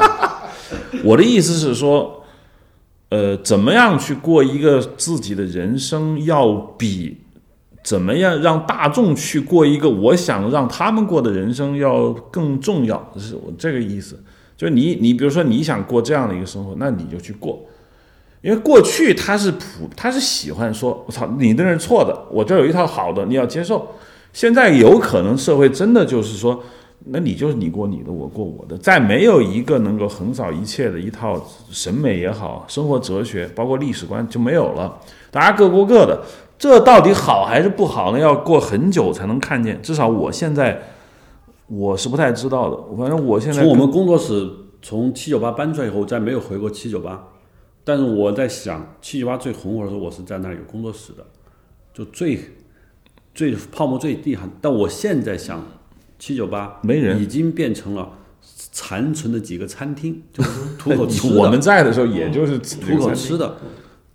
[1.04, 2.24] 我的意思是说，
[3.10, 7.18] 呃，怎么样去过一个自己的人生，要比
[7.88, 14.22] 怎么样让大众去过一个我想让他们过的人生要更重要，是我这个意思。
[14.58, 17.58] 就是你，你比如说你想过这样的一个生活，那你就去过。
[18.42, 23.88] 因为过去他是普，他是喜欢说，我操，你那是错的，我这有一套好的，你要接受。
[24.34, 26.62] 现在有可能社会真的就是说，
[27.06, 36.20] 那你就是你过你的，我过我的，再没有一个能够横扫一切的一套审美也好，生活哲学，包括历史观就没有了，大家各过各的。
[36.58, 38.18] 这到底好还是不好呢？
[38.18, 39.80] 要过很久才能看见。
[39.80, 40.82] 至少我现在
[41.68, 42.96] 我是不太知道的。
[42.96, 44.50] 反正我现在从我们工作室
[44.82, 47.28] 从七九八搬出来以后，再没有回过七九八。
[47.84, 51.24] 但是我在想，七九八最红火的时候，我是在那儿有工作室的，
[51.94, 52.38] 就最
[53.34, 54.46] 最泡沫最厉害。
[54.60, 55.64] 但我现在想，
[56.18, 58.10] 七九八没人已经变成了
[58.72, 61.36] 残存的几个餐厅，就是吐口吃的。
[61.40, 63.56] 我们在的时候，也就是吐口吃的。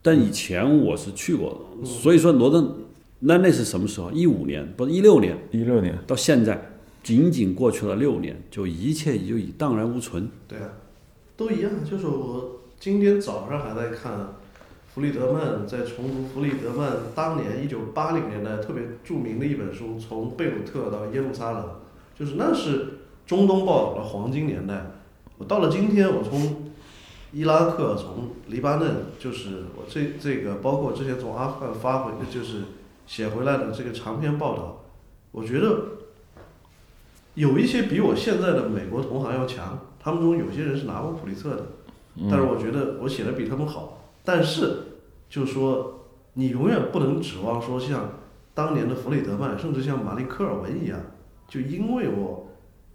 [0.05, 2.75] 但以前我是去过的，所以说罗登，
[3.19, 4.11] 那那是什么时候？
[4.11, 10.29] 一五年不是一六年，一六年到现在仅仅过去了六年，就一切就已荡然无存。
[10.45, 10.69] 对啊，
[11.37, 11.71] 都一样。
[11.89, 14.11] 就是我今天早上还在看
[14.93, 21.63] 弗里德曼在重读弗里德曼当年一九八零年代特别著名的一本书《从贝鲁特到耶路撒冷》，
[22.19, 24.91] 就是那是中东报道的黄金年代。
[25.37, 26.72] 我到了今天，我从
[27.33, 32.61] 伊拉克、从黎巴嫩，就是我这这个包括之前从阿富汗发回，就是
[33.07, 34.85] 写回来的这个长篇报道，
[35.31, 35.85] 我觉得
[37.33, 39.79] 有一些比我现在的美国同行要强。
[39.99, 41.65] 他们中有些人是拿过普利策的，
[42.29, 44.11] 但是我觉得我写的比他们好。
[44.21, 44.79] 但是，
[45.29, 48.09] 就是说，你永远不能指望说像
[48.53, 50.99] 当年的弗里德曼，甚至像玛丽科尔文一样，
[51.47, 52.49] 就因为我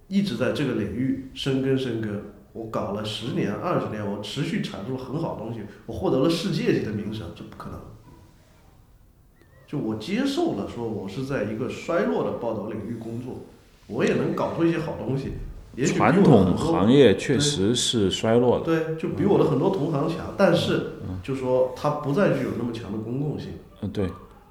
[0.07, 2.23] 一直在这个领域深耕深耕，
[2.53, 7.79] 我搞了十年、二十年，我持续产出了很好的东西，我获得了世界级的名声，这不可能。
[9.67, 13.45] 就我接受了，说我是在一个衰落的报道领域工作，
[13.87, 15.33] 我也能搞出一些好东西。
[15.77, 18.65] 也许传统行业确实是衰落的。
[18.65, 23.51] 对，就比我的很多同行强，但是就说它不再具有那么强的公共性。
[23.83, 24.09] 嗯，对，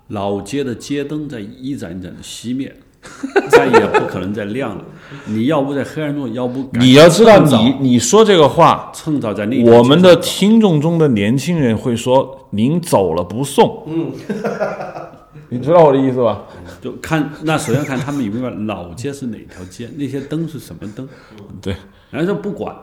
[0.09, 2.73] 老街的街灯在一盏一盏的熄灭，
[3.49, 4.83] 再也不可能再亮了。
[5.25, 14.11] 你要不在黑暗中，要不你要知道你，你说这个话，趁早在那我们的听众中的年轻人会说：“您走了不送。”嗯，
[15.49, 16.43] 你知道我的意思吧？
[16.81, 21.07] 就看那首先看他们有没有老街是哪条街，那些灯是什么灯，
[21.61, 21.75] 对，
[22.11, 22.75] 然后说不管，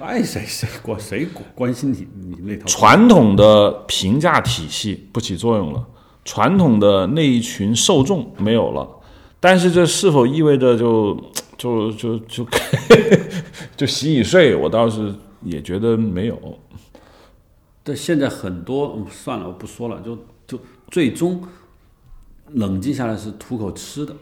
[0.00, 5.84] 爱 谁谁管谁关心你你那条传统的评价体系不起作用了，
[6.24, 8.88] 传统的那一群受众没有了，
[9.40, 11.14] 但是这是否意味着就
[11.56, 12.46] 就就就
[13.76, 14.56] 就洗洗睡？
[14.56, 16.58] 我倒是也觉得没有。
[17.82, 20.58] 但现在很多、嗯算了，我不说了，就就
[20.90, 21.42] 最终
[22.48, 24.14] 冷静下来是吐口吃的，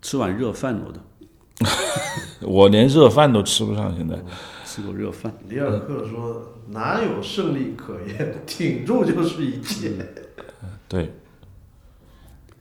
[0.00, 1.00] 吃碗热饭我都
[2.48, 4.18] 我连热饭都吃不上，现在。
[4.64, 5.32] 吃口热饭。
[5.48, 8.34] 里尔克说：“哪有胜利可言？
[8.46, 9.90] 挺住就是一切。
[10.88, 11.12] 对，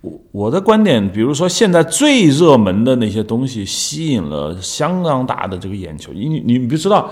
[0.01, 6.11] 我我的观点，比如说现在最热门的那些东西，吸引了相当大的这个眼球。
[6.13, 7.11] 因你你不知道，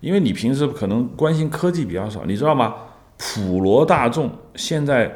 [0.00, 2.74] 因为你平时可能关心科技比较少，你知道吗？
[3.16, 5.12] 普罗大众现在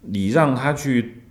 [0.00, 1.22] 你让他去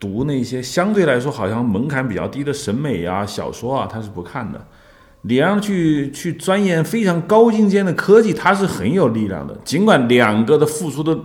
[0.00, 4.66] 读那些相对来说好像门槛比较低的审美啊、小说啊，他是不看的。
[5.26, 9.58] 你让去去钻研非常高精尖的科技，它是很有力量的。
[9.64, 11.18] 尽管两个的付出的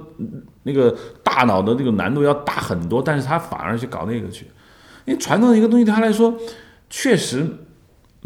[0.64, 4.46] 那个大脑的那个难度要大很多，但是他反而去搞那个去，
[5.04, 6.34] 因为传统的一个东西对他来说
[6.90, 7.46] 确实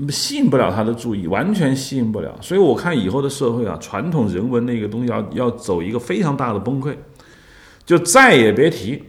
[0.09, 2.37] 吸引不了他的注意，完全吸引不了。
[2.39, 6.95] 所以我看以后的社会啊，传统人文那个东西要要走一个非常大的崩溃，
[7.83, 9.01] 就再也别提，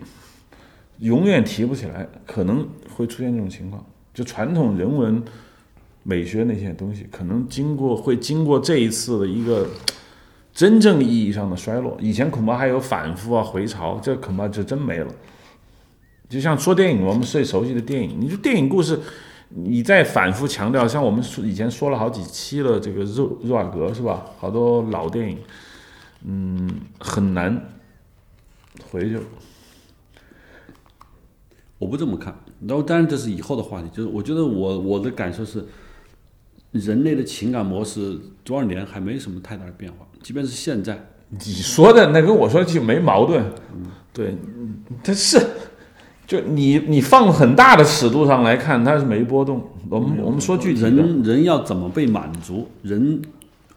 [1.01, 3.85] 永远提不起来，可能会出现这种情况。
[4.15, 5.23] 就传统人文。
[6.07, 9.67] 美学那些东西，可能经过会经过这一次的一个
[10.53, 11.97] 真正意义上的衰落。
[11.99, 15.13] 以前恐怕还有反复啊、回潮，这恐怕就真没了。
[16.29, 19.01] 就像说电影，我们最熟悉的电影，你说电影故事，
[19.49, 24.27] 你再反复强调，像我们以前说了好几期了，这个肉肉尔格是吧？
[24.39, 25.39] 好多老电影，
[26.25, 27.71] 嗯，很难
[28.91, 29.19] 回去。
[31.79, 33.89] 我不这么看，然后当然这是以后的话题。
[33.89, 35.67] 就是我觉得我我的感受是。
[36.75, 43.45] 人类的情感模式多少年还没什么太大的变化，即便是现在，你说的那跟我说就没矛盾，
[44.13, 44.37] 对，
[45.05, 45.41] 它是，
[46.27, 49.71] 就你你放很大的尺度上来看，它是没波动。
[49.89, 52.69] 我们我们说具体的，人人要怎么被满足？
[52.83, 53.23] 人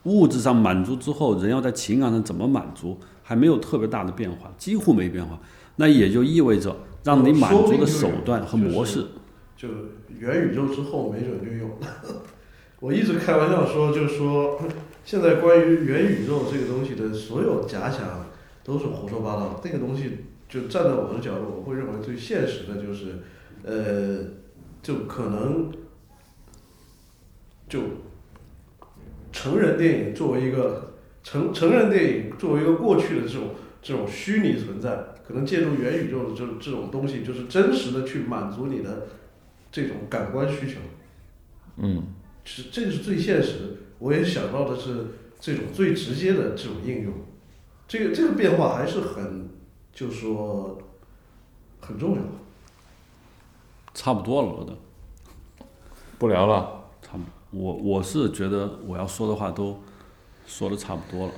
[0.02, 2.98] 物质上满足之后，人要在情感上怎么满足？
[3.22, 5.38] 还没有特别大的变化，几乎没变化。
[5.76, 6.74] 那也就意味着，
[7.04, 9.06] 让你满足的手段和模式，
[9.56, 9.68] 就
[10.18, 11.86] 元宇宙之后没准就有了。
[12.80, 14.60] 我一直开玩笑说，就是说，
[15.04, 18.24] 现在关于元宇宙这个东西的所有假想
[18.62, 19.60] 都是胡说八道。
[19.62, 20.18] 这个东西
[20.48, 23.18] 就站在我的角度，我会认为最现实的就是，
[23.64, 24.24] 呃，
[24.80, 25.72] 就可能
[27.68, 27.80] 就
[29.32, 33.50] 成人电影作为一个成成人电影作为一个过去的这种
[33.82, 34.90] 这种虚拟存在，
[35.26, 39.08] 可能借助元宇宙的这这种东西，就是真实的去满足你的
[39.72, 40.78] 这种感官需求。
[41.78, 42.04] 嗯。
[42.50, 43.76] 是，这个是最现实。
[43.98, 47.12] 我也想到的是这种最直接的这种应用，
[47.86, 49.50] 这个这个变化还是很，
[49.92, 50.78] 就说
[51.80, 52.22] 很重要。
[53.92, 54.74] 差不多了，我的，
[56.18, 56.84] 不聊了。
[57.02, 59.82] 差不，我我是觉得我要说的话都
[60.46, 61.34] 说的差不多了。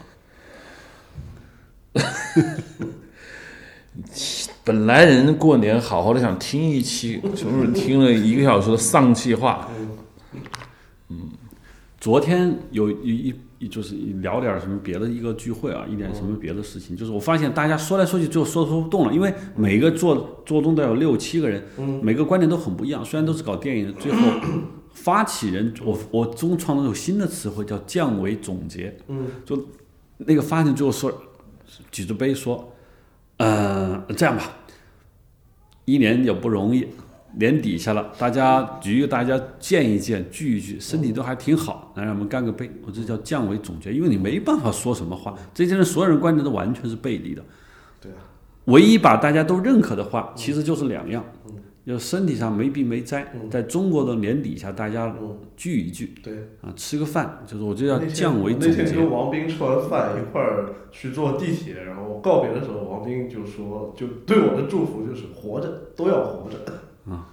[4.63, 9.69] 本来人过年好好的想听一期，是不是听了一个小时的丧气话？
[12.01, 21.63] 嗯，昨天有一一就是聊点什么别的一个聚会啊，一点什么别的事情，就是我发现大家说来说去就说说不动了，因为每个座座中都有六七个人，
[22.03, 23.05] 每个观点都很不一样。
[23.05, 24.19] 虽然都是搞电影的，最后
[24.95, 29.69] 发起人我我中创造有新的词汇叫降维总结，嗯，就
[30.17, 31.13] 那个发起人最后说
[31.91, 32.73] 举着杯说，
[33.37, 34.57] 呃，这样吧，
[35.85, 36.87] 一年也不容易。
[37.37, 42.71] 年底下了，大家局大家见一见，聚一聚，身体都还挺好，来让我们干个杯。
[42.85, 47.43] 我这叫降维总结，因为你没办法说什么话，这些人所有人观点都完全是背离的。
[48.01, 48.19] 对啊，
[48.67, 51.25] 唯一把大家都认可的话，其实就是两样，
[51.87, 55.13] 就身体上没病没灾，在中国的年底下大家
[55.57, 58.69] 聚一聚，对啊，吃个饭，就是我就要降维总结。
[58.69, 66.59] 那天跟王斌吃完饭一块儿去坐地铁，然后告别的时候，王斌就说，就对我的祝福就是活着都要活着。
[67.09, 67.27] 啊，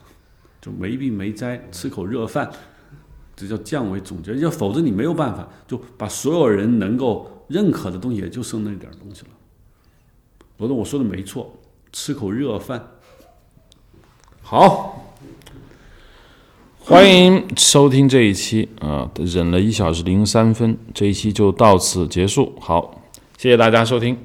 [0.62, 2.50] 就没病没灾，吃口热饭，
[3.36, 4.36] 这叫降维总结。
[4.38, 9.30] 要否则你没有办法，就把所有人能够认可的东西，也就剩那点东西了。
[10.58, 11.54] 我说我说的没错，
[11.92, 12.88] 吃口热饭。
[14.42, 15.14] 好，
[16.80, 22.56] 欢迎收听这一期啊，忍了一小时零三分，这一期就到此结束。
[22.60, 23.02] 好，
[23.38, 24.18] 谢谢大家收听。